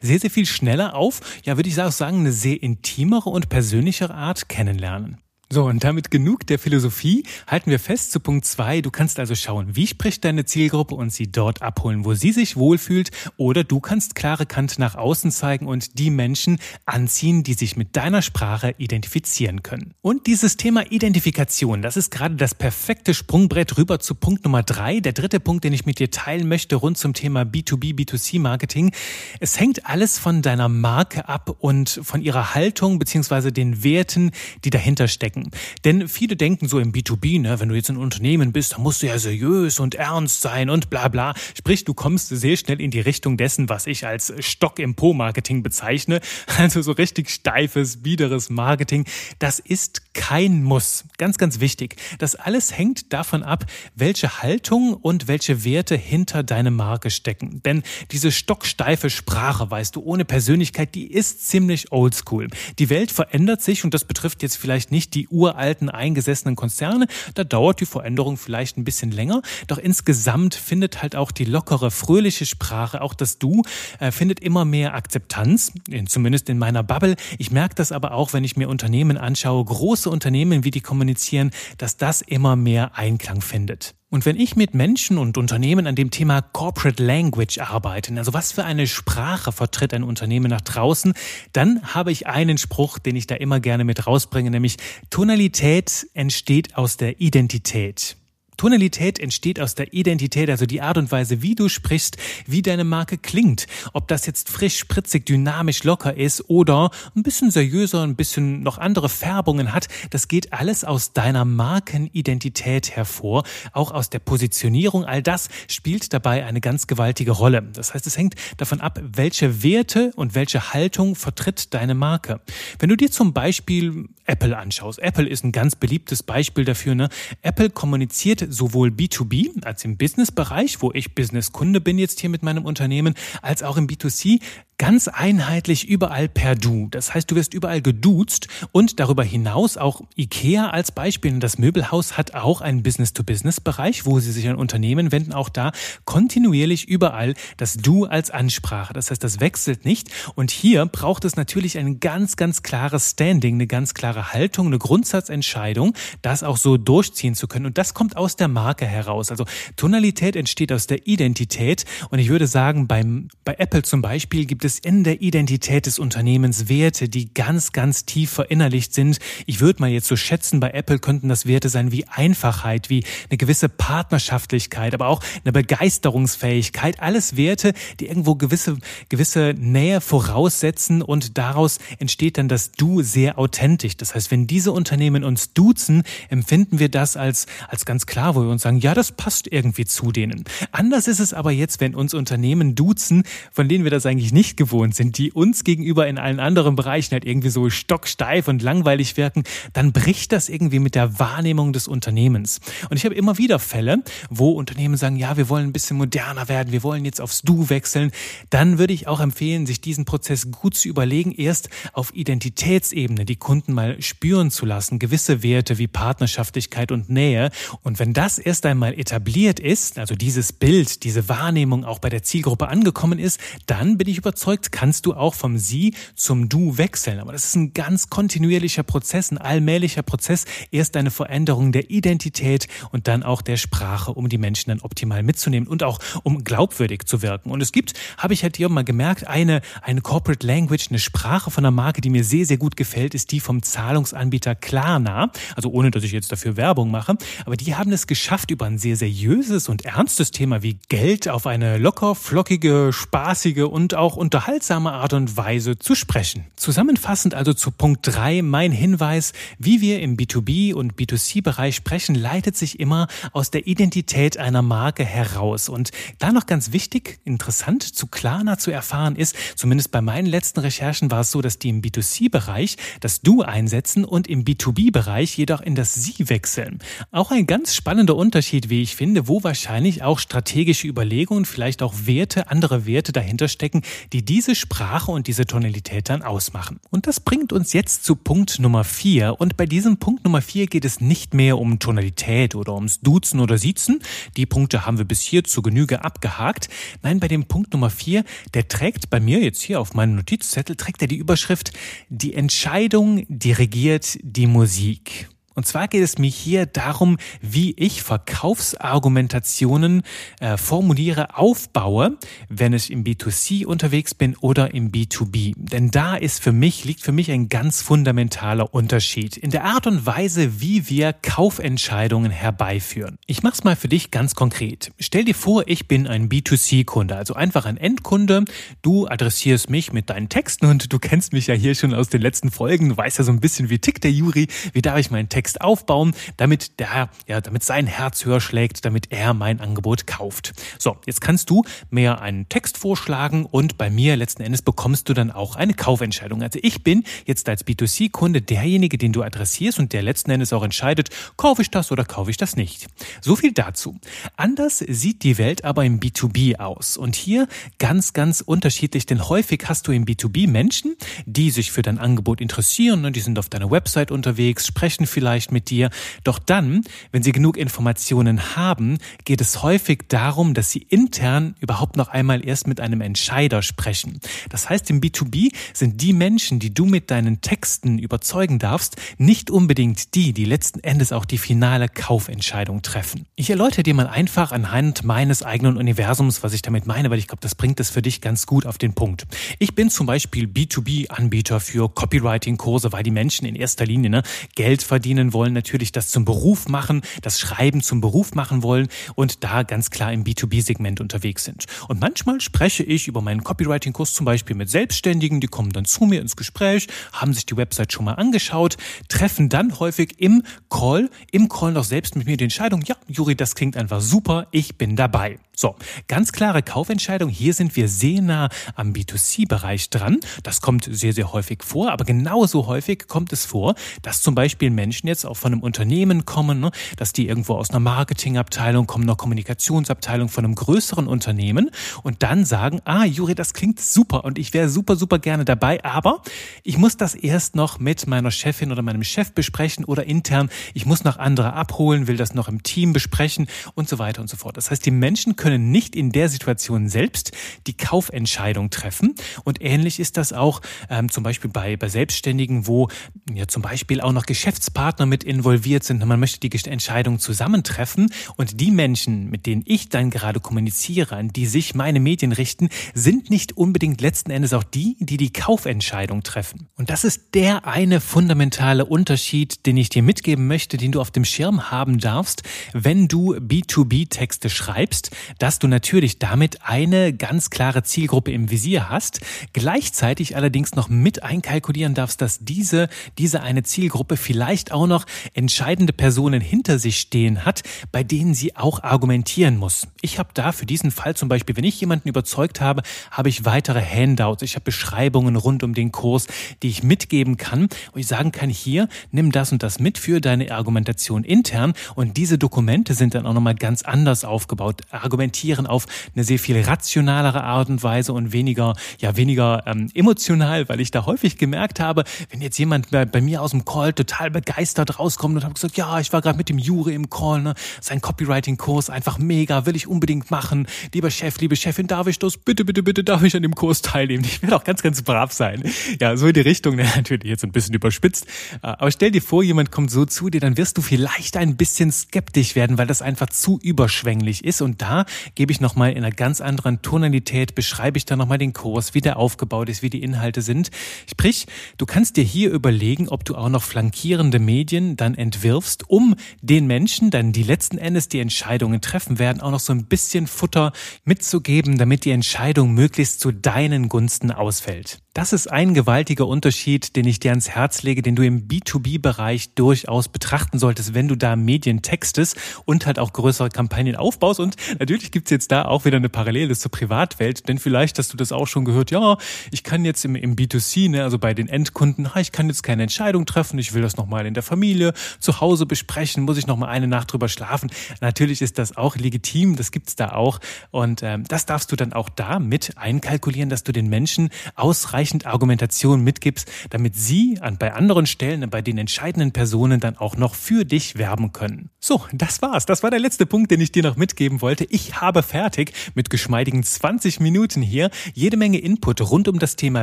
sehr, 0.00 0.18
sehr 0.18 0.30
viel 0.30 0.46
schneller 0.46 0.94
auf, 0.94 1.20
ja, 1.44 1.56
würde 1.56 1.68
ich 1.68 1.74
sagen, 1.92 2.18
eine 2.18 2.32
sehr 2.32 2.62
intimere 2.62 3.30
und 3.30 3.48
persönlichere 3.48 4.14
Art 4.14 4.48
kennenlernen. 4.48 5.18
So, 5.52 5.64
und 5.64 5.84
damit 5.84 6.10
genug 6.10 6.46
der 6.46 6.58
Philosophie. 6.58 7.24
Halten 7.46 7.70
wir 7.70 7.78
fest 7.78 8.10
zu 8.10 8.20
Punkt 8.20 8.46
zwei. 8.46 8.80
Du 8.80 8.90
kannst 8.90 9.18
also 9.18 9.34
schauen, 9.34 9.76
wie 9.76 9.86
spricht 9.86 10.24
deine 10.24 10.46
Zielgruppe 10.46 10.94
und 10.94 11.12
sie 11.12 11.30
dort 11.30 11.60
abholen, 11.60 12.06
wo 12.06 12.14
sie 12.14 12.32
sich 12.32 12.56
wohlfühlt. 12.56 13.10
Oder 13.36 13.62
du 13.62 13.78
kannst 13.78 14.14
klare 14.14 14.46
Kante 14.46 14.80
nach 14.80 14.94
außen 14.94 15.30
zeigen 15.30 15.66
und 15.66 15.98
die 15.98 16.08
Menschen 16.08 16.58
anziehen, 16.86 17.42
die 17.42 17.52
sich 17.52 17.76
mit 17.76 17.96
deiner 17.96 18.22
Sprache 18.22 18.74
identifizieren 18.78 19.62
können. 19.62 19.92
Und 20.00 20.26
dieses 20.26 20.56
Thema 20.56 20.90
Identifikation, 20.90 21.82
das 21.82 21.98
ist 21.98 22.10
gerade 22.10 22.36
das 22.36 22.54
perfekte 22.54 23.12
Sprungbrett 23.12 23.76
rüber 23.76 23.98
zu 23.98 24.14
Punkt 24.14 24.44
Nummer 24.44 24.62
drei. 24.62 25.00
Der 25.00 25.12
dritte 25.12 25.38
Punkt, 25.38 25.64
den 25.64 25.74
ich 25.74 25.84
mit 25.84 25.98
dir 25.98 26.10
teilen 26.10 26.48
möchte 26.48 26.76
rund 26.76 26.96
zum 26.96 27.12
Thema 27.12 27.42
B2B, 27.42 27.94
B2C 27.94 28.40
Marketing. 28.40 28.90
Es 29.38 29.60
hängt 29.60 29.84
alles 29.84 30.18
von 30.18 30.40
deiner 30.40 30.70
Marke 30.70 31.28
ab 31.28 31.54
und 31.58 32.00
von 32.02 32.22
ihrer 32.22 32.54
Haltung 32.54 32.98
beziehungsweise 32.98 33.52
den 33.52 33.84
Werten, 33.84 34.30
die 34.64 34.70
dahinter 34.70 35.08
stecken 35.08 35.41
denken. 35.42 35.50
Denn 35.84 36.08
viele 36.08 36.36
denken 36.36 36.68
so 36.68 36.78
im 36.78 36.92
B2B, 36.92 37.40
ne, 37.40 37.60
wenn 37.60 37.68
du 37.68 37.74
jetzt 37.74 37.90
ein 37.90 37.96
Unternehmen 37.96 38.52
bist, 38.52 38.72
dann 38.72 38.82
musst 38.82 39.02
du 39.02 39.06
ja 39.06 39.18
seriös 39.18 39.80
und 39.80 39.94
ernst 39.94 40.40
sein 40.40 40.70
und 40.70 40.90
bla 40.90 41.08
bla. 41.08 41.34
Sprich, 41.56 41.84
du 41.84 41.94
kommst 41.94 42.28
sehr 42.28 42.56
schnell 42.56 42.80
in 42.80 42.90
die 42.90 43.00
Richtung 43.00 43.36
dessen, 43.36 43.68
was 43.68 43.86
ich 43.86 44.06
als 44.06 44.32
Stock 44.40 44.78
im 44.78 44.94
Po-Marketing 44.94 45.62
bezeichne. 45.62 46.20
Also 46.62 46.82
so 46.82 46.92
richtig 46.92 47.30
steifes, 47.30 48.02
biederes 48.02 48.50
Marketing. 48.50 49.04
Das 49.38 49.58
ist 49.58 50.11
kein 50.14 50.62
Muss. 50.62 51.04
Ganz, 51.18 51.38
ganz 51.38 51.60
wichtig. 51.60 51.96
Das 52.18 52.34
alles 52.34 52.76
hängt 52.76 53.12
davon 53.12 53.42
ab, 53.42 53.64
welche 53.94 54.42
Haltung 54.42 54.94
und 54.94 55.28
welche 55.28 55.64
Werte 55.64 55.96
hinter 55.96 56.42
deiner 56.42 56.70
Marke 56.70 57.10
stecken. 57.10 57.62
Denn 57.64 57.82
diese 58.10 58.32
stocksteife 58.32 59.10
Sprache, 59.10 59.70
weißt 59.70 59.96
du, 59.96 60.02
ohne 60.02 60.24
Persönlichkeit, 60.24 60.94
die 60.94 61.10
ist 61.10 61.48
ziemlich 61.48 61.92
oldschool. 61.92 62.48
Die 62.78 62.90
Welt 62.90 63.12
verändert 63.12 63.62
sich 63.62 63.84
und 63.84 63.94
das 63.94 64.04
betrifft 64.04 64.42
jetzt 64.42 64.56
vielleicht 64.56 64.92
nicht 64.92 65.14
die 65.14 65.28
uralten 65.28 65.88
eingesessenen 65.88 66.56
Konzerne. 66.56 67.06
Da 67.34 67.44
dauert 67.44 67.80
die 67.80 67.86
Veränderung 67.86 68.36
vielleicht 68.36 68.76
ein 68.76 68.84
bisschen 68.84 69.10
länger. 69.10 69.42
Doch 69.66 69.78
insgesamt 69.78 70.54
findet 70.54 71.02
halt 71.02 71.16
auch 71.16 71.30
die 71.30 71.44
lockere, 71.44 71.90
fröhliche 71.90 72.46
Sprache, 72.46 73.00
auch 73.00 73.14
das 73.14 73.38
Du, 73.38 73.62
äh, 73.98 74.10
findet 74.10 74.40
immer 74.40 74.64
mehr 74.64 74.94
Akzeptanz, 74.94 75.72
in, 75.88 76.06
zumindest 76.06 76.48
in 76.48 76.58
meiner 76.58 76.82
Bubble. 76.82 77.16
Ich 77.38 77.50
merke 77.50 77.74
das 77.74 77.92
aber 77.92 78.12
auch, 78.12 78.32
wenn 78.32 78.44
ich 78.44 78.56
mir 78.56 78.68
Unternehmen 78.68 79.18
anschaue, 79.18 79.64
große 80.02 80.10
Unternehmen, 80.10 80.64
wie 80.64 80.72
die 80.72 80.80
kommunizieren, 80.80 81.52
dass 81.78 81.96
das 81.96 82.22
immer 82.22 82.56
mehr 82.56 82.96
Einklang 82.96 83.40
findet. 83.40 83.94
Und 84.10 84.26
wenn 84.26 84.38
ich 84.38 84.56
mit 84.56 84.74
Menschen 84.74 85.16
und 85.16 85.38
Unternehmen 85.38 85.86
an 85.86 85.94
dem 85.94 86.10
Thema 86.10 86.42
Corporate 86.42 87.02
Language 87.02 87.58
arbeite, 87.58 88.12
also 88.16 88.32
was 88.32 88.50
für 88.50 88.64
eine 88.64 88.88
Sprache 88.88 89.52
vertritt 89.52 89.94
ein 89.94 90.02
Unternehmen 90.02 90.50
nach 90.50 90.60
draußen, 90.60 91.14
dann 91.52 91.80
habe 91.94 92.10
ich 92.10 92.26
einen 92.26 92.58
Spruch, 92.58 92.98
den 92.98 93.14
ich 93.14 93.28
da 93.28 93.36
immer 93.36 93.60
gerne 93.60 93.84
mit 93.84 94.06
rausbringe, 94.06 94.50
nämlich 94.50 94.76
Tonalität 95.08 96.06
entsteht 96.14 96.76
aus 96.76 96.96
der 96.96 97.20
Identität. 97.20 98.16
Tonalität 98.56 99.18
entsteht 99.18 99.58
aus 99.58 99.74
der 99.74 99.92
Identität, 99.92 100.50
also 100.50 100.66
die 100.66 100.82
Art 100.82 100.98
und 100.98 101.10
Weise, 101.10 101.42
wie 101.42 101.54
du 101.54 101.68
sprichst, 101.68 102.16
wie 102.46 102.62
deine 102.62 102.84
Marke 102.84 103.18
klingt. 103.18 103.66
Ob 103.92 104.08
das 104.08 104.26
jetzt 104.26 104.48
frisch, 104.48 104.78
spritzig, 104.78 105.26
dynamisch, 105.26 105.84
locker 105.84 106.16
ist 106.16 106.48
oder 106.48 106.90
ein 107.16 107.22
bisschen 107.22 107.50
seriöser, 107.50 108.02
ein 108.02 108.16
bisschen 108.16 108.62
noch 108.62 108.78
andere 108.78 109.08
Färbungen 109.08 109.72
hat, 109.72 109.88
das 110.10 110.28
geht 110.28 110.52
alles 110.52 110.84
aus 110.84 111.12
deiner 111.12 111.44
Markenidentität 111.44 112.94
hervor, 112.94 113.44
auch 113.72 113.90
aus 113.90 114.10
der 114.10 114.18
Positionierung. 114.18 115.04
All 115.04 115.22
das 115.22 115.48
spielt 115.68 116.12
dabei 116.12 116.44
eine 116.44 116.60
ganz 116.60 116.86
gewaltige 116.86 117.32
Rolle. 117.32 117.62
Das 117.72 117.94
heißt, 117.94 118.06
es 118.06 118.16
hängt 118.16 118.34
davon 118.58 118.80
ab, 118.80 119.00
welche 119.02 119.62
Werte 119.62 120.12
und 120.16 120.34
welche 120.34 120.72
Haltung 120.72 121.14
vertritt 121.14 121.74
deine 121.74 121.94
Marke. 121.94 122.40
Wenn 122.78 122.90
du 122.90 122.96
dir 122.96 123.10
zum 123.10 123.32
Beispiel 123.32 124.08
Apple 124.26 124.56
anschaust, 124.56 124.98
Apple 125.00 125.28
ist 125.28 125.44
ein 125.44 125.52
ganz 125.52 125.74
beliebtes 125.74 126.22
Beispiel 126.22 126.64
dafür. 126.64 126.94
Ne? 126.94 127.08
Apple 127.42 127.70
kommuniziert 127.70 128.41
sowohl 128.50 128.88
B2B 128.88 129.64
als 129.64 129.84
im 129.84 129.96
Business-Bereich, 129.96 130.82
wo 130.82 130.92
ich 130.92 131.14
Business-Kunde 131.14 131.80
bin 131.80 131.98
jetzt 131.98 132.20
hier 132.20 132.30
mit 132.30 132.42
meinem 132.42 132.64
Unternehmen, 132.64 133.14
als 133.42 133.62
auch 133.62 133.76
im 133.76 133.86
B2C 133.86 134.40
ganz 134.82 135.06
einheitlich 135.06 135.88
überall 135.88 136.28
per 136.28 136.56
Du. 136.56 136.88
Das 136.90 137.14
heißt, 137.14 137.30
du 137.30 137.36
wirst 137.36 137.54
überall 137.54 137.80
geduzt 137.80 138.48
und 138.72 138.98
darüber 138.98 139.22
hinaus 139.22 139.76
auch 139.76 140.00
IKEA 140.16 140.70
als 140.70 140.90
Beispiel. 140.90 141.38
Das 141.38 141.56
Möbelhaus 141.56 142.18
hat 142.18 142.34
auch 142.34 142.60
einen 142.60 142.82
Business-to-Business-Bereich, 142.82 144.06
wo 144.06 144.18
sie 144.18 144.32
sich 144.32 144.48
an 144.48 144.56
Unternehmen 144.56 145.12
wenden. 145.12 145.34
Auch 145.34 145.50
da 145.50 145.70
kontinuierlich 146.04 146.88
überall 146.88 147.34
das 147.58 147.76
Du 147.76 148.06
als 148.06 148.32
Ansprache. 148.32 148.92
Das 148.92 149.12
heißt, 149.12 149.22
das 149.22 149.38
wechselt 149.38 149.84
nicht. 149.84 150.08
Und 150.34 150.50
hier 150.50 150.84
braucht 150.86 151.24
es 151.24 151.36
natürlich 151.36 151.78
ein 151.78 152.00
ganz, 152.00 152.34
ganz 152.34 152.64
klares 152.64 153.10
Standing, 153.10 153.54
eine 153.54 153.68
ganz 153.68 153.94
klare 153.94 154.32
Haltung, 154.32 154.66
eine 154.66 154.78
Grundsatzentscheidung, 154.78 155.94
das 156.22 156.42
auch 156.42 156.56
so 156.56 156.76
durchziehen 156.76 157.36
zu 157.36 157.46
können. 157.46 157.66
Und 157.66 157.78
das 157.78 157.94
kommt 157.94 158.16
aus 158.16 158.31
der 158.36 158.48
Marke 158.48 158.86
heraus. 158.86 159.30
Also 159.30 159.44
Tonalität 159.76 160.36
entsteht 160.36 160.72
aus 160.72 160.86
der 160.86 161.06
Identität. 161.06 161.84
Und 162.10 162.18
ich 162.18 162.28
würde 162.28 162.46
sagen, 162.46 162.86
beim, 162.86 163.28
bei 163.44 163.54
Apple 163.58 163.82
zum 163.82 164.02
Beispiel 164.02 164.46
gibt 164.46 164.64
es 164.64 164.78
in 164.78 165.04
der 165.04 165.22
Identität 165.22 165.86
des 165.86 165.98
Unternehmens 165.98 166.68
Werte, 166.68 167.08
die 167.08 167.32
ganz, 167.32 167.72
ganz 167.72 168.04
tief 168.04 168.30
verinnerlicht 168.30 168.94
sind. 168.94 169.18
Ich 169.46 169.60
würde 169.60 169.80
mal 169.80 169.90
jetzt 169.90 170.08
so 170.08 170.16
schätzen, 170.16 170.60
bei 170.60 170.70
Apple 170.70 170.98
könnten 170.98 171.28
das 171.28 171.46
Werte 171.46 171.68
sein 171.68 171.92
wie 171.92 172.06
Einfachheit, 172.08 172.90
wie 172.90 173.04
eine 173.28 173.36
gewisse 173.36 173.68
Partnerschaftlichkeit, 173.68 174.94
aber 174.94 175.06
auch 175.06 175.22
eine 175.44 175.52
Begeisterungsfähigkeit. 175.52 177.00
Alles 177.00 177.36
Werte, 177.36 177.72
die 178.00 178.06
irgendwo 178.06 178.34
gewisse, 178.34 178.78
gewisse 179.08 179.54
Nähe 179.58 180.00
voraussetzen 180.00 181.02
und 181.02 181.38
daraus 181.38 181.78
entsteht 181.98 182.38
dann 182.38 182.48
das 182.48 182.72
Du 182.72 183.02
sehr 183.02 183.38
authentisch. 183.38 183.96
Das 183.96 184.14
heißt, 184.14 184.30
wenn 184.30 184.46
diese 184.46 184.72
Unternehmen 184.72 185.24
uns 185.24 185.52
duzen, 185.52 186.02
empfinden 186.28 186.78
wir 186.78 186.88
das 186.88 187.16
als, 187.16 187.46
als 187.68 187.84
ganz 187.84 188.06
klar, 188.06 188.21
wo 188.34 188.42
wir 188.42 188.50
uns 188.50 188.62
sagen, 188.62 188.78
ja, 188.78 188.94
das 188.94 189.12
passt 189.12 189.50
irgendwie 189.50 189.84
zu 189.84 190.12
denen. 190.12 190.44
Anders 190.70 191.08
ist 191.08 191.20
es 191.20 191.34
aber 191.34 191.50
jetzt, 191.50 191.80
wenn 191.80 191.94
uns 191.94 192.14
Unternehmen 192.14 192.74
duzen, 192.74 193.24
von 193.52 193.68
denen 193.68 193.84
wir 193.84 193.90
das 193.90 194.06
eigentlich 194.06 194.32
nicht 194.32 194.56
gewohnt 194.56 194.94
sind, 194.94 195.18
die 195.18 195.32
uns 195.32 195.64
gegenüber 195.64 196.06
in 196.06 196.18
allen 196.18 196.40
anderen 196.40 196.76
Bereichen 196.76 197.12
halt 197.12 197.24
irgendwie 197.24 197.50
so 197.50 197.70
stocksteif 197.70 198.48
und 198.48 198.62
langweilig 198.62 199.16
wirken, 199.16 199.44
dann 199.72 199.92
bricht 199.92 200.32
das 200.32 200.48
irgendwie 200.48 200.78
mit 200.78 200.94
der 200.94 201.18
Wahrnehmung 201.18 201.72
des 201.72 201.88
Unternehmens. 201.88 202.60
Und 202.90 202.96
ich 202.96 203.04
habe 203.04 203.14
immer 203.14 203.38
wieder 203.38 203.58
Fälle, 203.58 204.02
wo 204.30 204.52
Unternehmen 204.52 204.96
sagen, 204.96 205.16
ja, 205.16 205.36
wir 205.36 205.48
wollen 205.48 205.66
ein 205.66 205.72
bisschen 205.72 205.96
moderner 205.96 206.48
werden, 206.48 206.72
wir 206.72 206.82
wollen 206.82 207.04
jetzt 207.04 207.20
aufs 207.20 207.42
Du 207.42 207.68
wechseln. 207.68 208.10
Dann 208.50 208.78
würde 208.78 208.92
ich 208.92 209.08
auch 209.08 209.20
empfehlen, 209.20 209.66
sich 209.66 209.80
diesen 209.80 210.04
Prozess 210.04 210.50
gut 210.50 210.74
zu 210.74 210.88
überlegen, 210.88 211.32
erst 211.32 211.68
auf 211.92 212.14
Identitätsebene 212.14 213.24
die 213.24 213.36
Kunden 213.36 213.72
mal 213.72 214.00
spüren 214.00 214.50
zu 214.50 214.66
lassen, 214.66 214.98
gewisse 214.98 215.42
Werte 215.42 215.78
wie 215.78 215.88
Partnerschaftlichkeit 215.88 216.92
und 216.92 217.08
Nähe. 217.08 217.50
Und 217.82 217.98
wenn 217.98 218.11
das 218.14 218.38
erst 218.38 218.66
einmal 218.66 218.98
etabliert 218.98 219.60
ist, 219.60 219.98
also 219.98 220.14
dieses 220.14 220.52
Bild, 220.52 221.04
diese 221.04 221.28
Wahrnehmung 221.28 221.84
auch 221.84 221.98
bei 221.98 222.08
der 222.08 222.22
Zielgruppe 222.22 222.68
angekommen 222.68 223.18
ist, 223.18 223.40
dann 223.66 223.98
bin 223.98 224.08
ich 224.08 224.18
überzeugt, 224.18 224.72
kannst 224.72 225.06
du 225.06 225.14
auch 225.14 225.34
vom 225.34 225.58
Sie 225.58 225.94
zum 226.14 226.48
Du 226.48 226.78
wechseln. 226.78 227.20
Aber 227.20 227.32
das 227.32 227.44
ist 227.44 227.54
ein 227.54 227.74
ganz 227.74 228.10
kontinuierlicher 228.10 228.82
Prozess, 228.82 229.30
ein 229.30 229.38
allmählicher 229.38 230.02
Prozess. 230.02 230.44
Erst 230.70 230.96
eine 230.96 231.10
Veränderung 231.10 231.72
der 231.72 231.90
Identität 231.90 232.66
und 232.90 233.08
dann 233.08 233.22
auch 233.22 233.42
der 233.42 233.56
Sprache, 233.56 234.12
um 234.12 234.28
die 234.28 234.38
Menschen 234.38 234.70
dann 234.70 234.80
optimal 234.80 235.22
mitzunehmen 235.22 235.68
und 235.68 235.82
auch 235.82 235.98
um 236.22 236.44
glaubwürdig 236.44 237.04
zu 237.04 237.22
wirken. 237.22 237.50
Und 237.50 237.60
es 237.60 237.72
gibt, 237.72 237.94
habe 238.18 238.34
ich 238.34 238.42
halt 238.42 238.56
hier 238.56 238.68
mal 238.68 238.84
gemerkt, 238.84 239.26
eine, 239.26 239.60
eine 239.82 240.00
Corporate 240.00 240.46
Language, 240.46 240.88
eine 240.90 240.98
Sprache 240.98 241.50
von 241.50 241.64
einer 241.64 241.70
Marke, 241.70 242.00
die 242.00 242.10
mir 242.10 242.24
sehr, 242.24 242.46
sehr 242.46 242.58
gut 242.58 242.76
gefällt, 242.76 243.14
ist 243.14 243.32
die 243.32 243.40
vom 243.40 243.62
Zahlungsanbieter 243.62 244.54
Klarna. 244.54 245.30
Also 245.56 245.70
ohne, 245.70 245.90
dass 245.90 246.02
ich 246.04 246.12
jetzt 246.12 246.32
dafür 246.32 246.56
Werbung 246.56 246.90
mache. 246.90 247.16
Aber 247.44 247.56
die 247.56 247.74
haben 247.74 247.92
es 247.92 248.01
geschafft, 248.06 248.50
über 248.50 248.66
ein 248.66 248.78
sehr 248.78 248.96
seriöses 248.96 249.68
und 249.68 249.84
ernstes 249.84 250.30
Thema 250.30 250.62
wie 250.62 250.78
Geld 250.88 251.28
auf 251.28 251.46
eine 251.46 251.78
locker, 251.78 252.14
flockige, 252.14 252.90
spaßige 252.92 253.64
und 253.70 253.94
auch 253.94 254.16
unter 254.16 254.42
unterhaltsame 254.42 254.92
Art 254.92 255.12
und 255.12 255.36
Weise 255.36 255.78
zu 255.78 255.94
sprechen. 255.94 256.46
Zusammenfassend 256.56 257.32
also 257.32 257.52
zu 257.52 257.70
Punkt 257.70 258.00
3 258.02 258.42
mein 258.42 258.72
Hinweis, 258.72 259.34
wie 259.58 259.80
wir 259.80 260.00
im 260.00 260.16
B2B 260.16 260.74
und 260.74 260.94
B2C-Bereich 260.94 261.76
sprechen, 261.76 262.16
leitet 262.16 262.56
sich 262.56 262.80
immer 262.80 263.06
aus 263.32 263.52
der 263.52 263.68
Identität 263.68 264.38
einer 264.38 264.62
Marke 264.62 265.04
heraus. 265.04 265.68
Und 265.68 265.90
da 266.18 266.32
noch 266.32 266.46
ganz 266.46 266.72
wichtig, 266.72 267.20
interessant 267.24 267.84
zu 267.84 268.08
Klarna 268.08 268.58
zu 268.58 268.72
erfahren 268.72 269.14
ist, 269.14 269.36
zumindest 269.54 269.92
bei 269.92 270.00
meinen 270.00 270.26
letzten 270.26 270.58
Recherchen 270.58 271.12
war 271.12 271.20
es 271.20 271.30
so, 271.30 271.40
dass 271.40 271.60
die 271.60 271.68
im 271.68 271.82
B2C-Bereich 271.82 272.78
das 272.98 273.20
Du 273.20 273.42
einsetzen 273.42 274.04
und 274.04 274.26
im 274.26 274.44
B2B-Bereich 274.44 275.36
jedoch 275.36 275.60
in 275.60 275.76
das 275.76 275.94
Sie 275.94 276.28
wechseln. 276.28 276.80
Auch 277.12 277.30
ein 277.30 277.46
ganz 277.46 277.76
spannender 277.92 278.16
Unterschied, 278.16 278.70
wie 278.70 278.80
ich 278.80 278.96
finde, 278.96 279.28
wo 279.28 279.44
wahrscheinlich 279.44 280.02
auch 280.02 280.18
strategische 280.18 280.86
Überlegungen, 280.86 281.44
vielleicht 281.44 281.82
auch 281.82 281.92
Werte, 282.06 282.48
andere 282.48 282.86
Werte 282.86 283.12
dahinter 283.12 283.48
stecken, 283.48 283.82
die 284.14 284.24
diese 284.24 284.54
Sprache 284.54 285.10
und 285.10 285.26
diese 285.26 285.44
Tonalität 285.44 286.08
dann 286.08 286.22
ausmachen. 286.22 286.80
Und 286.88 287.06
das 287.06 287.20
bringt 287.20 287.52
uns 287.52 287.74
jetzt 287.74 288.02
zu 288.04 288.16
Punkt 288.16 288.60
Nummer 288.60 288.84
vier. 288.84 289.38
Und 289.38 289.58
bei 289.58 289.66
diesem 289.66 289.98
Punkt 289.98 290.24
Nummer 290.24 290.40
vier 290.40 290.68
geht 290.68 290.86
es 290.86 291.02
nicht 291.02 291.34
mehr 291.34 291.58
um 291.58 291.80
Tonalität 291.80 292.54
oder 292.54 292.72
ums 292.72 293.00
Duzen 293.00 293.40
oder 293.40 293.58
Siezen. 293.58 294.00
Die 294.38 294.46
Punkte 294.46 294.86
haben 294.86 294.96
wir 294.96 295.04
bis 295.04 295.20
hier 295.20 295.44
zu 295.44 295.60
Genüge 295.60 296.02
abgehakt. 296.02 296.70
Nein, 297.02 297.20
bei 297.20 297.28
dem 297.28 297.44
Punkt 297.44 297.74
Nummer 297.74 297.90
vier, 297.90 298.24
der 298.54 298.68
trägt 298.68 299.10
bei 299.10 299.20
mir 299.20 299.40
jetzt 299.40 299.60
hier 299.60 299.78
auf 299.78 299.92
meinem 299.92 300.14
Notizzettel, 300.14 300.76
trägt 300.76 301.02
er 301.02 301.08
die 301.08 301.18
Überschrift, 301.18 301.74
die 302.08 302.32
Entscheidung 302.32 303.26
dirigiert 303.28 304.16
die 304.22 304.46
Musik. 304.46 305.28
Und 305.54 305.66
zwar 305.66 305.88
geht 305.88 306.02
es 306.02 306.18
mir 306.18 306.30
hier 306.30 306.66
darum, 306.66 307.16
wie 307.40 307.72
ich 307.76 308.02
Verkaufsargumentationen 308.02 310.02
äh, 310.40 310.56
formuliere, 310.56 311.36
aufbaue, 311.36 312.18
wenn 312.48 312.72
ich 312.72 312.90
im 312.90 313.04
B2C 313.04 313.66
unterwegs 313.66 314.14
bin 314.14 314.36
oder 314.36 314.74
im 314.74 314.90
B2B. 314.90 315.54
Denn 315.56 315.90
da 315.90 316.16
ist 316.16 316.42
für 316.42 316.52
mich, 316.52 316.84
liegt 316.84 317.02
für 317.02 317.12
mich 317.12 317.30
ein 317.30 317.48
ganz 317.48 317.82
fundamentaler 317.82 318.74
Unterschied 318.74 319.36
in 319.36 319.50
der 319.50 319.64
Art 319.64 319.86
und 319.86 320.06
Weise, 320.06 320.60
wie 320.60 320.88
wir 320.88 321.12
Kaufentscheidungen 321.12 322.30
herbeiführen. 322.30 323.18
Ich 323.26 323.42
mach's 323.42 323.64
mal 323.64 323.76
für 323.76 323.88
dich 323.88 324.10
ganz 324.10 324.34
konkret. 324.34 324.92
Stell 324.98 325.24
dir 325.24 325.34
vor, 325.34 325.64
ich 325.66 325.88
bin 325.88 326.06
ein 326.06 326.28
B2C-Kunde, 326.28 327.16
also 327.16 327.34
einfach 327.34 327.66
ein 327.66 327.76
Endkunde. 327.76 328.44
Du 328.82 329.06
adressierst 329.06 329.70
mich 329.70 329.92
mit 329.92 330.10
deinen 330.10 330.28
Texten 330.28 330.66
und 330.66 330.92
du 330.92 330.98
kennst 330.98 331.32
mich 331.32 331.46
ja 331.46 331.54
hier 331.54 331.74
schon 331.74 331.94
aus 331.94 332.08
den 332.08 332.22
letzten 332.22 332.50
Folgen. 332.50 332.96
Weißt 332.96 333.18
ja 333.18 333.24
so 333.24 333.32
ein 333.32 333.40
bisschen, 333.40 333.70
wie 333.70 333.78
tickt 333.78 334.04
der 334.04 334.12
Juri, 334.12 334.48
wie 334.72 334.82
darf 334.82 334.98
ich 334.98 335.10
meinen 335.10 335.28
Text 335.28 335.41
Text 335.42 335.60
aufbauen, 335.60 336.14
damit 336.36 336.78
der, 336.78 337.10
ja, 337.26 337.40
damit 337.40 337.64
sein 337.64 337.88
Herz 337.88 338.24
höher 338.24 338.40
schlägt, 338.40 338.84
damit 338.84 339.10
er 339.10 339.34
mein 339.34 339.58
Angebot 339.58 340.06
kauft. 340.06 340.52
So, 340.78 340.98
jetzt 341.04 341.20
kannst 341.20 341.50
du 341.50 341.64
mir 341.90 342.20
einen 342.20 342.48
Text 342.48 342.78
vorschlagen 342.78 343.44
und 343.44 343.76
bei 343.76 343.90
mir 343.90 344.14
letzten 344.14 344.44
Endes 344.44 344.62
bekommst 344.62 345.08
du 345.08 345.14
dann 345.14 345.32
auch 345.32 345.56
eine 345.56 345.74
Kaufentscheidung. 345.74 346.44
Also 346.44 346.60
ich 346.62 346.84
bin 346.84 347.02
jetzt 347.26 347.48
als 347.48 347.66
B2C-Kunde 347.66 348.40
derjenige, 348.40 348.98
den 348.98 349.12
du 349.12 349.24
adressierst 349.24 349.80
und 349.80 349.92
der 349.92 350.02
letzten 350.02 350.30
Endes 350.30 350.52
auch 350.52 350.62
entscheidet, 350.62 351.08
kaufe 351.36 351.62
ich 351.62 351.72
das 351.72 351.90
oder 351.90 352.04
kaufe 352.04 352.30
ich 352.30 352.36
das 352.36 352.54
nicht. 352.54 352.86
So 353.20 353.34
viel 353.34 353.50
dazu. 353.50 353.98
Anders 354.36 354.78
sieht 354.78 355.24
die 355.24 355.38
Welt 355.38 355.64
aber 355.64 355.84
im 355.84 355.98
B2B 355.98 356.60
aus. 356.60 356.96
Und 356.96 357.16
hier 357.16 357.48
ganz, 357.80 358.12
ganz 358.12 358.42
unterschiedlich, 358.42 359.06
denn 359.06 359.28
häufig 359.28 359.64
hast 359.66 359.88
du 359.88 359.92
im 359.92 360.04
B2B 360.04 360.48
Menschen, 360.48 360.94
die 361.26 361.50
sich 361.50 361.72
für 361.72 361.82
dein 361.82 361.98
Angebot 361.98 362.40
interessieren 362.40 363.04
und 363.04 363.16
die 363.16 363.20
sind 363.20 363.40
auf 363.40 363.48
deiner 363.48 363.72
Website 363.72 364.12
unterwegs, 364.12 364.68
sprechen 364.68 365.08
vielleicht 365.08 365.31
vielleicht 365.32 365.50
mit 365.50 365.70
dir. 365.70 365.88
Doch 366.24 366.38
dann, 366.38 366.82
wenn 367.10 367.22
sie 367.22 367.32
genug 367.32 367.56
Informationen 367.56 368.54
haben, 368.54 368.98
geht 369.24 369.40
es 369.40 369.62
häufig 369.62 370.04
darum, 370.08 370.52
dass 370.52 370.70
sie 370.70 370.80
intern 370.90 371.54
überhaupt 371.60 371.96
noch 371.96 372.08
einmal 372.08 372.46
erst 372.46 372.66
mit 372.66 372.80
einem 372.80 373.00
Entscheider 373.00 373.62
sprechen. 373.62 374.20
Das 374.50 374.68
heißt, 374.68 374.90
im 374.90 375.00
B2B 375.00 375.52
sind 375.72 376.02
die 376.02 376.12
Menschen, 376.12 376.58
die 376.58 376.74
du 376.74 376.84
mit 376.84 377.10
deinen 377.10 377.40
Texten 377.40 377.98
überzeugen 377.98 378.58
darfst, 378.58 378.96
nicht 379.16 379.50
unbedingt 379.50 380.14
die, 380.14 380.34
die 380.34 380.44
letzten 380.44 380.80
Endes 380.80 381.12
auch 381.12 381.24
die 381.24 381.38
finale 381.38 381.88
Kaufentscheidung 381.88 382.82
treffen. 382.82 383.24
Ich 383.34 383.48
erläutere 383.48 383.84
dir 383.84 383.94
mal 383.94 384.08
einfach 384.08 384.52
anhand 384.52 385.02
meines 385.02 385.42
eigenen 385.42 385.78
Universums, 385.78 386.42
was 386.42 386.52
ich 386.52 386.60
damit 386.60 386.86
meine, 386.86 387.08
weil 387.08 387.18
ich 387.18 387.26
glaube, 387.26 387.40
das 387.40 387.54
bringt 387.54 387.80
es 387.80 387.88
für 387.88 388.02
dich 388.02 388.20
ganz 388.20 388.46
gut 388.46 388.66
auf 388.66 388.76
den 388.76 388.92
Punkt. 388.92 389.24
Ich 389.58 389.74
bin 389.74 389.88
zum 389.88 390.06
Beispiel 390.06 390.44
B2B-Anbieter 390.44 391.58
für 391.60 391.88
Copywriting-Kurse, 391.88 392.92
weil 392.92 393.02
die 393.02 393.10
Menschen 393.10 393.46
in 393.46 393.54
erster 393.54 393.86
Linie 393.86 394.10
ne, 394.10 394.22
Geld 394.54 394.82
verdienen 394.82 395.21
Studierenden 395.22 395.32
wollen 395.32 395.52
natürlich 395.52 395.92
das 395.92 396.10
zum 396.10 396.24
Beruf 396.24 396.68
machen, 396.68 397.02
das 397.22 397.38
Schreiben 397.38 397.82
zum 397.82 398.00
Beruf 398.00 398.34
machen 398.34 398.62
wollen 398.62 398.88
und 399.14 399.44
da 399.44 399.62
ganz 399.62 399.90
klar 399.90 400.12
im 400.12 400.24
B2B-Segment 400.24 401.00
unterwegs 401.00 401.44
sind. 401.44 401.66
Und 401.88 402.00
manchmal 402.00 402.40
spreche 402.40 402.82
ich 402.82 403.06
über 403.06 403.20
meinen 403.20 403.44
Copywriting-Kurs 403.44 404.14
zum 404.14 404.26
Beispiel 404.26 404.56
mit 404.56 404.68
Selbstständigen, 404.68 405.40
die 405.40 405.46
kommen 405.46 405.70
dann 405.70 405.84
zu 405.84 406.04
mir 406.04 406.20
ins 406.20 406.36
Gespräch, 406.36 406.88
haben 407.12 407.34
sich 407.34 407.46
die 407.46 407.56
Website 407.56 407.92
schon 407.92 408.04
mal 408.04 408.14
angeschaut, 408.14 408.76
treffen 409.08 409.48
dann 409.48 409.78
häufig 409.78 410.14
im 410.18 410.42
Call, 410.68 411.10
im 411.30 411.48
Call 411.48 411.72
noch 411.72 411.84
selbst 411.84 412.16
mit 412.16 412.26
mir 412.26 412.36
die 412.36 412.44
Entscheidung, 412.44 412.82
ja, 412.82 412.96
Juri, 413.06 413.36
das 413.36 413.54
klingt 413.54 413.76
einfach 413.76 414.00
super, 414.00 414.48
ich 414.50 414.76
bin 414.76 414.96
dabei. 414.96 415.38
So, 415.54 415.76
ganz 416.08 416.32
klare 416.32 416.62
Kaufentscheidung. 416.62 417.28
Hier 417.28 417.52
sind 417.52 417.76
wir 417.76 417.86
sehr 417.86 418.22
nah 418.22 418.48
am 418.74 418.94
B2C-Bereich 418.94 419.90
dran. 419.90 420.18
Das 420.42 420.62
kommt 420.62 420.88
sehr, 420.90 421.12
sehr 421.12 421.32
häufig 421.32 421.62
vor, 421.62 421.92
aber 421.92 422.06
genauso 422.06 422.66
häufig 422.66 423.06
kommt 423.06 423.34
es 423.34 423.44
vor, 423.44 423.74
dass 424.00 424.22
zum 424.22 424.34
Beispiel 424.34 424.70
Menschen 424.70 425.08
jetzt 425.12 425.24
auch 425.24 425.36
von 425.36 425.52
einem 425.52 425.62
Unternehmen 425.62 426.24
kommen, 426.24 426.60
ne, 426.60 426.70
dass 426.96 427.12
die 427.12 427.28
irgendwo 427.28 427.54
aus 427.54 427.70
einer 427.70 427.80
Marketingabteilung 427.80 428.86
kommen, 428.86 429.04
einer 429.04 429.16
Kommunikationsabteilung 429.16 430.28
von 430.28 430.44
einem 430.44 430.54
größeren 430.54 431.06
Unternehmen 431.06 431.70
und 432.02 432.22
dann 432.22 432.44
sagen, 432.44 432.80
ah, 432.84 433.04
Juri, 433.04 433.34
das 433.34 433.54
klingt 433.54 433.80
super 433.80 434.24
und 434.24 434.38
ich 434.38 434.54
wäre 434.54 434.68
super, 434.68 434.96
super 434.96 435.18
gerne 435.18 435.44
dabei, 435.44 435.84
aber 435.84 436.22
ich 436.62 436.78
muss 436.78 436.96
das 436.96 437.14
erst 437.14 437.56
noch 437.56 437.78
mit 437.78 438.06
meiner 438.06 438.30
Chefin 438.30 438.72
oder 438.72 438.82
meinem 438.82 439.04
Chef 439.04 439.32
besprechen 439.32 439.84
oder 439.84 440.04
intern. 440.04 440.50
Ich 440.74 440.86
muss 440.86 441.04
noch 441.04 441.18
andere 441.18 441.52
abholen, 441.52 442.06
will 442.06 442.16
das 442.16 442.34
noch 442.34 442.48
im 442.48 442.62
Team 442.62 442.92
besprechen 442.92 443.46
und 443.74 443.88
so 443.88 443.98
weiter 443.98 444.20
und 444.20 444.28
so 444.28 444.36
fort. 444.36 444.56
Das 444.56 444.70
heißt, 444.70 444.84
die 444.84 444.90
Menschen 444.90 445.36
können 445.36 445.70
nicht 445.70 445.94
in 445.94 446.12
der 446.12 446.28
Situation 446.28 446.88
selbst 446.88 447.32
die 447.66 447.76
Kaufentscheidung 447.76 448.70
treffen. 448.70 449.14
Und 449.44 449.60
ähnlich 449.62 450.00
ist 450.00 450.16
das 450.16 450.32
auch 450.32 450.60
ähm, 450.88 451.10
zum 451.10 451.22
Beispiel 451.22 451.50
bei, 451.50 451.76
bei 451.76 451.88
Selbstständigen, 451.88 452.66
wo 452.66 452.88
ja 453.32 453.46
zum 453.46 453.62
Beispiel 453.62 454.00
auch 454.00 454.12
noch 454.12 454.26
Geschäftspartner 454.26 455.01
mit 455.06 455.24
involviert 455.24 455.84
sind. 455.84 456.04
Man 456.04 456.20
möchte 456.20 456.40
die 456.40 456.52
Entscheidung 456.68 457.18
zusammentreffen 457.18 458.12
und 458.36 458.60
die 458.60 458.70
Menschen, 458.70 459.30
mit 459.30 459.46
denen 459.46 459.62
ich 459.66 459.88
dann 459.88 460.10
gerade 460.10 460.40
kommuniziere, 460.40 461.16
an 461.16 461.28
die 461.28 461.46
sich 461.46 461.74
meine 461.74 462.00
Medien 462.00 462.32
richten, 462.32 462.68
sind 462.94 463.30
nicht 463.30 463.56
unbedingt 463.56 464.00
letzten 464.00 464.30
Endes 464.30 464.52
auch 464.52 464.64
die, 464.64 464.96
die 465.00 465.16
die 465.16 465.32
Kaufentscheidung 465.32 466.22
treffen. 466.22 466.68
Und 466.76 466.90
das 466.90 467.04
ist 467.04 467.34
der 467.34 467.66
eine 467.66 468.00
fundamentale 468.00 468.84
Unterschied, 468.84 469.66
den 469.66 469.76
ich 469.76 469.88
dir 469.88 470.02
mitgeben 470.02 470.46
möchte, 470.46 470.76
den 470.76 470.92
du 470.92 471.00
auf 471.00 471.10
dem 471.10 471.24
Schirm 471.24 471.70
haben 471.70 471.98
darfst, 471.98 472.42
wenn 472.72 473.08
du 473.08 473.34
B2B-Texte 473.36 474.50
schreibst, 474.50 475.10
dass 475.38 475.58
du 475.58 475.68
natürlich 475.68 476.18
damit 476.18 476.62
eine 476.62 477.12
ganz 477.12 477.50
klare 477.50 477.82
Zielgruppe 477.82 478.32
im 478.32 478.50
Visier 478.50 478.88
hast, 478.88 479.20
gleichzeitig 479.52 480.36
allerdings 480.36 480.74
noch 480.74 480.88
mit 480.88 481.22
einkalkulieren 481.22 481.94
darfst, 481.94 482.20
dass 482.20 482.38
diese, 482.40 482.88
diese 483.18 483.42
eine 483.42 483.62
Zielgruppe 483.62 484.16
vielleicht 484.16 484.72
auch 484.72 484.86
noch 484.86 484.91
entscheidende 485.34 485.92
Personen 485.92 486.40
hinter 486.40 486.78
sich 486.78 486.98
stehen 486.98 487.44
hat, 487.44 487.62
bei 487.90 488.04
denen 488.04 488.34
sie 488.34 488.54
auch 488.54 488.82
argumentieren 488.82 489.56
muss. 489.56 489.88
Ich 490.02 490.18
habe 490.18 490.30
da 490.34 490.52
für 490.52 490.66
diesen 490.66 490.90
Fall 490.90 491.16
zum 491.16 491.28
Beispiel, 491.28 491.56
wenn 491.56 491.64
ich 491.64 491.80
jemanden 491.80 492.08
überzeugt 492.08 492.60
habe, 492.60 492.82
habe 493.10 493.28
ich 493.28 493.44
weitere 493.44 493.82
Handouts, 493.82 494.42
ich 494.42 494.54
habe 494.54 494.64
Beschreibungen 494.64 495.36
rund 495.36 495.62
um 495.62 495.74
den 495.74 495.92
Kurs, 495.92 496.26
die 496.62 496.68
ich 496.68 496.82
mitgeben 496.82 497.36
kann, 497.36 497.68
wo 497.92 497.98
ich 497.98 498.06
sagen 498.06 498.32
kann, 498.32 498.50
hier, 498.50 498.88
nimm 499.10 499.32
das 499.32 499.50
und 499.50 499.62
das 499.62 499.78
mit 499.78 499.98
für 499.98 500.20
deine 500.20 500.52
Argumentation 500.52 501.24
intern 501.24 501.72
und 501.94 502.16
diese 502.16 502.36
Dokumente 502.38 502.94
sind 502.94 503.14
dann 503.14 503.26
auch 503.26 503.32
nochmal 503.32 503.54
ganz 503.54 503.82
anders 503.82 504.24
aufgebaut. 504.24 504.82
Argument 504.90 505.22
argumentieren 505.22 505.66
auf 505.66 505.86
eine 506.14 506.24
sehr 506.24 506.38
viel 506.38 506.60
rationalere 506.60 507.44
Art 507.44 507.68
und 507.68 507.82
Weise 507.82 508.12
und 508.12 508.32
weniger, 508.32 508.74
ja, 508.98 509.16
weniger 509.16 509.62
ähm, 509.66 509.88
emotional, 509.94 510.68
weil 510.68 510.80
ich 510.80 510.90
da 510.90 511.06
häufig 511.06 511.38
gemerkt 511.38 511.80
habe, 511.80 512.04
wenn 512.30 512.42
jetzt 512.42 512.58
jemand 512.58 512.90
bei, 512.90 513.04
bei 513.04 513.20
mir 513.20 513.40
aus 513.40 513.52
dem 513.52 513.64
Call 513.64 513.92
total 513.92 514.30
begeistert 514.30 514.71
rauskommt 514.78 515.36
und 515.36 515.44
hat 515.44 515.54
gesagt, 515.54 515.76
ja, 515.76 516.00
ich 516.00 516.12
war 516.12 516.20
gerade 516.20 516.36
mit 516.38 516.48
dem 516.48 516.58
Jure 516.58 516.92
im 516.92 517.10
Call, 517.10 517.42
ne, 517.42 517.54
sein 517.80 518.00
Copywriting-Kurs 518.00 518.90
einfach 518.90 519.18
mega, 519.18 519.66
will 519.66 519.76
ich 519.76 519.86
unbedingt 519.86 520.30
machen. 520.30 520.66
Lieber 520.92 521.10
Chef, 521.10 521.40
liebe 521.40 521.56
Chefin, 521.56 521.86
darf 521.86 522.06
ich 522.06 522.18
das? 522.18 522.36
Bitte, 522.36 522.64
bitte, 522.64 522.82
bitte, 522.82 523.04
darf 523.04 523.22
ich 523.22 523.36
an 523.36 523.42
dem 523.42 523.54
Kurs 523.54 523.82
teilnehmen? 523.82 524.24
Ich 524.24 524.42
will 524.42 524.52
auch 524.52 524.64
ganz, 524.64 524.82
ganz 524.82 525.02
brav 525.02 525.32
sein. 525.32 525.62
Ja, 526.00 526.16
so 526.16 526.26
in 526.26 526.34
die 526.34 526.40
Richtung, 526.40 526.76
ne, 526.76 526.84
natürlich 526.96 527.24
jetzt 527.24 527.44
ein 527.44 527.52
bisschen 527.52 527.74
überspitzt. 527.74 528.26
Äh, 528.62 528.68
aber 528.68 528.90
stell 528.90 529.10
dir 529.10 529.22
vor, 529.22 529.42
jemand 529.42 529.70
kommt 529.70 529.90
so 529.90 530.04
zu 530.04 530.30
dir, 530.30 530.40
dann 530.40 530.56
wirst 530.56 530.78
du 530.78 530.82
vielleicht 530.82 531.36
ein 531.36 531.56
bisschen 531.56 531.92
skeptisch 531.92 532.54
werden, 532.54 532.78
weil 532.78 532.86
das 532.86 533.02
einfach 533.02 533.28
zu 533.28 533.58
überschwänglich 533.62 534.44
ist. 534.44 534.62
Und 534.62 534.82
da 534.82 535.04
gebe 535.34 535.52
ich 535.52 535.60
nochmal 535.60 535.92
in 535.92 535.98
einer 535.98 536.10
ganz 536.10 536.40
anderen 536.40 536.82
Tonalität, 536.82 537.54
beschreibe 537.54 537.98
ich 537.98 538.06
dann 538.06 538.18
nochmal 538.18 538.38
den 538.38 538.52
Kurs, 538.52 538.94
wie 538.94 539.00
der 539.00 539.16
aufgebaut 539.16 539.68
ist, 539.68 539.82
wie 539.82 539.90
die 539.90 540.02
Inhalte 540.02 540.42
sind. 540.42 540.70
Sprich, 541.10 541.46
du 541.76 541.86
kannst 541.86 542.16
dir 542.16 542.24
hier 542.24 542.50
überlegen, 542.50 543.08
ob 543.08 543.24
du 543.24 543.36
auch 543.36 543.48
noch 543.48 543.62
flankierende 543.62 544.38
Medien 544.38 544.61
dann 544.96 545.14
entwirfst, 545.14 545.88
um 545.88 546.14
den 546.40 546.66
Menschen 546.66 547.10
dann, 547.10 547.32
die 547.32 547.42
letzten 547.42 547.78
Endes 547.78 548.08
die 548.08 548.20
Entscheidungen 548.20 548.80
treffen 548.80 549.18
werden, 549.18 549.40
auch 549.40 549.50
noch 549.50 549.60
so 549.60 549.72
ein 549.72 549.86
bisschen 549.86 550.26
Futter 550.26 550.72
mitzugeben, 551.04 551.78
damit 551.78 552.04
die 552.04 552.10
Entscheidung 552.10 552.72
möglichst 552.72 553.20
zu 553.20 553.32
deinen 553.32 553.88
Gunsten 553.88 554.30
ausfällt. 554.30 555.00
Das 555.14 555.34
ist 555.34 555.52
ein 555.52 555.74
gewaltiger 555.74 556.26
Unterschied, 556.26 556.96
den 556.96 557.06
ich 557.06 557.20
dir 557.20 557.32
ans 557.32 557.50
Herz 557.50 557.82
lege, 557.82 558.00
den 558.00 558.16
du 558.16 558.22
im 558.22 558.48
B2B-Bereich 558.48 559.52
durchaus 559.52 560.08
betrachten 560.08 560.58
solltest, 560.58 560.94
wenn 560.94 561.06
du 561.06 561.16
da 561.16 561.36
Medien 561.36 561.82
textest 561.82 562.38
und 562.64 562.86
halt 562.86 562.98
auch 562.98 563.12
größere 563.12 563.50
Kampagnen 563.50 563.94
aufbaust. 563.94 564.40
Und 564.40 564.56
natürlich 564.78 565.10
gibt's 565.10 565.30
jetzt 565.30 565.52
da 565.52 565.66
auch 565.66 565.84
wieder 565.84 565.98
eine 565.98 566.08
Parallele 566.08 566.56
zur 566.56 566.70
Privatwelt, 566.70 567.46
denn 567.46 567.58
vielleicht 567.58 567.98
hast 567.98 568.10
du 568.14 568.16
das 568.16 568.32
auch 568.32 568.46
schon 568.46 568.64
gehört, 568.64 568.90
ja, 568.90 569.18
ich 569.50 569.64
kann 569.64 569.84
jetzt 569.84 570.02
im, 570.06 570.16
im 570.16 570.34
B2C, 570.34 570.88
ne, 570.88 571.02
also 571.02 571.18
bei 571.18 571.34
den 571.34 571.46
Endkunden, 571.46 572.08
ich 572.16 572.32
kann 572.32 572.48
jetzt 572.48 572.62
keine 572.62 572.84
Entscheidung 572.84 573.26
treffen, 573.26 573.58
ich 573.58 573.74
will 573.74 573.82
das 573.82 573.98
nochmal 573.98 574.24
in 574.24 574.32
der 574.32 574.42
Familie, 574.42 574.94
zu 575.20 575.42
Hause 575.42 575.66
besprechen, 575.66 576.22
muss 576.22 576.38
ich 576.38 576.46
nochmal 576.46 576.70
eine 576.70 576.88
Nacht 576.88 577.12
drüber 577.12 577.28
schlafen. 577.28 577.70
Natürlich 578.00 578.40
ist 578.40 578.56
das 578.56 578.78
auch 578.78 578.96
legitim, 578.96 579.56
das 579.56 579.72
gibt's 579.72 579.94
da 579.94 580.12
auch. 580.12 580.40
Und 580.70 581.02
ähm, 581.02 581.24
das 581.28 581.44
darfst 581.44 581.70
du 581.70 581.76
dann 581.76 581.92
auch 581.92 582.08
da 582.08 582.38
mit 582.38 582.78
einkalkulieren, 582.78 583.50
dass 583.50 583.62
du 583.62 583.72
den 583.72 583.90
Menschen 583.90 584.30
ausreichend 584.54 585.01
ausreichend 585.02 585.26
Argumentation 585.26 586.04
mitgibst, 586.04 586.48
damit 586.70 586.94
sie 586.94 587.38
an 587.40 587.58
bei 587.58 587.72
anderen 587.72 588.06
Stellen, 588.06 588.48
bei 588.50 588.62
den 588.62 588.78
entscheidenden 588.78 589.32
Personen 589.32 589.80
dann 589.80 589.96
auch 589.96 590.16
noch 590.16 590.36
für 590.36 590.64
dich 590.64 590.96
werben 590.96 591.32
können. 591.32 591.70
So, 591.80 592.02
das 592.12 592.40
war's. 592.40 592.66
Das 592.66 592.84
war 592.84 592.90
der 592.90 593.00
letzte 593.00 593.26
Punkt, 593.26 593.50
den 593.50 593.60
ich 593.60 593.72
dir 593.72 593.82
noch 593.82 593.96
mitgeben 593.96 594.40
wollte. 594.40 594.64
Ich 594.70 595.00
habe 595.00 595.24
fertig 595.24 595.72
mit 595.96 596.08
geschmeidigen 596.08 596.62
20 596.62 597.18
Minuten 597.18 597.62
hier. 597.62 597.90
Jede 598.14 598.36
Menge 598.36 598.58
Input 598.58 599.00
rund 599.00 599.26
um 599.26 599.40
das 599.40 599.56
Thema 599.56 599.82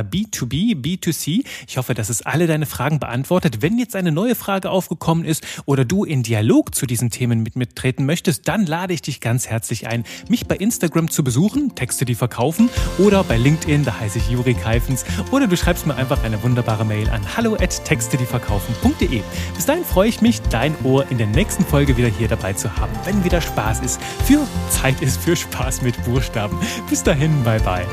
B2B, 0.00 0.80
B2C. 0.80 1.44
Ich 1.68 1.76
hoffe, 1.76 1.92
dass 1.92 2.08
es 2.08 2.22
alle 2.22 2.46
deine 2.46 2.64
Fragen 2.64 2.98
beantwortet. 2.98 3.60
Wenn 3.60 3.78
jetzt 3.78 3.96
eine 3.96 4.12
neue 4.12 4.34
Frage 4.34 4.70
aufgekommen 4.70 5.26
ist 5.26 5.46
oder 5.66 5.84
du 5.84 6.04
in 6.04 6.22
Dialog 6.22 6.74
zu 6.74 6.86
diesen 6.86 7.10
Themen 7.10 7.42
mit 7.42 7.56
mir 7.56 7.68
treten 7.68 8.06
möchtest, 8.06 8.48
dann 8.48 8.64
lade 8.64 8.94
ich 8.94 9.02
dich 9.02 9.20
ganz 9.20 9.48
herzlich 9.48 9.86
ein, 9.86 10.04
mich 10.30 10.48
bei 10.48 10.56
Instagram 10.56 11.10
zu 11.10 11.22
besuchen, 11.22 11.74
Texte, 11.74 12.06
die 12.06 12.14
verkaufen, 12.14 12.70
oder 12.96 13.22
bei 13.22 13.36
LinkedIn, 13.36 13.84
da 13.84 14.00
heiße 14.00 14.16
ich 14.16 14.30
Juri 14.30 14.54
Keifens, 14.54 15.04
oder 15.30 15.46
du 15.46 15.56
schreibst 15.56 15.86
mir 15.86 15.94
einfach 15.94 16.22
eine 16.24 16.42
wunderbare 16.42 16.84
Mail 16.84 17.08
an 17.10 17.22
hallo 17.36 17.54
at 17.54 17.84
textedieverkaufen.de. 17.84 19.22
Bis 19.54 19.66
dahin 19.66 19.84
freue 19.84 20.08
ich 20.08 20.20
mich, 20.20 20.40
dein 20.42 20.74
Ohr 20.84 21.04
in 21.10 21.18
der 21.18 21.26
nächsten 21.26 21.64
Folge 21.64 21.96
wieder 21.96 22.08
hier 22.08 22.28
dabei 22.28 22.52
zu 22.52 22.76
haben, 22.76 22.92
wenn 23.04 23.24
wieder 23.24 23.40
Spaß 23.40 23.80
ist, 23.80 24.00
für 24.24 24.40
Zeit 24.70 25.00
ist 25.02 25.20
für 25.20 25.36
Spaß 25.36 25.82
mit 25.82 26.02
Buchstaben. 26.04 26.58
Bis 26.88 27.02
dahin, 27.02 27.42
bye 27.44 27.60
bye. 27.60 27.86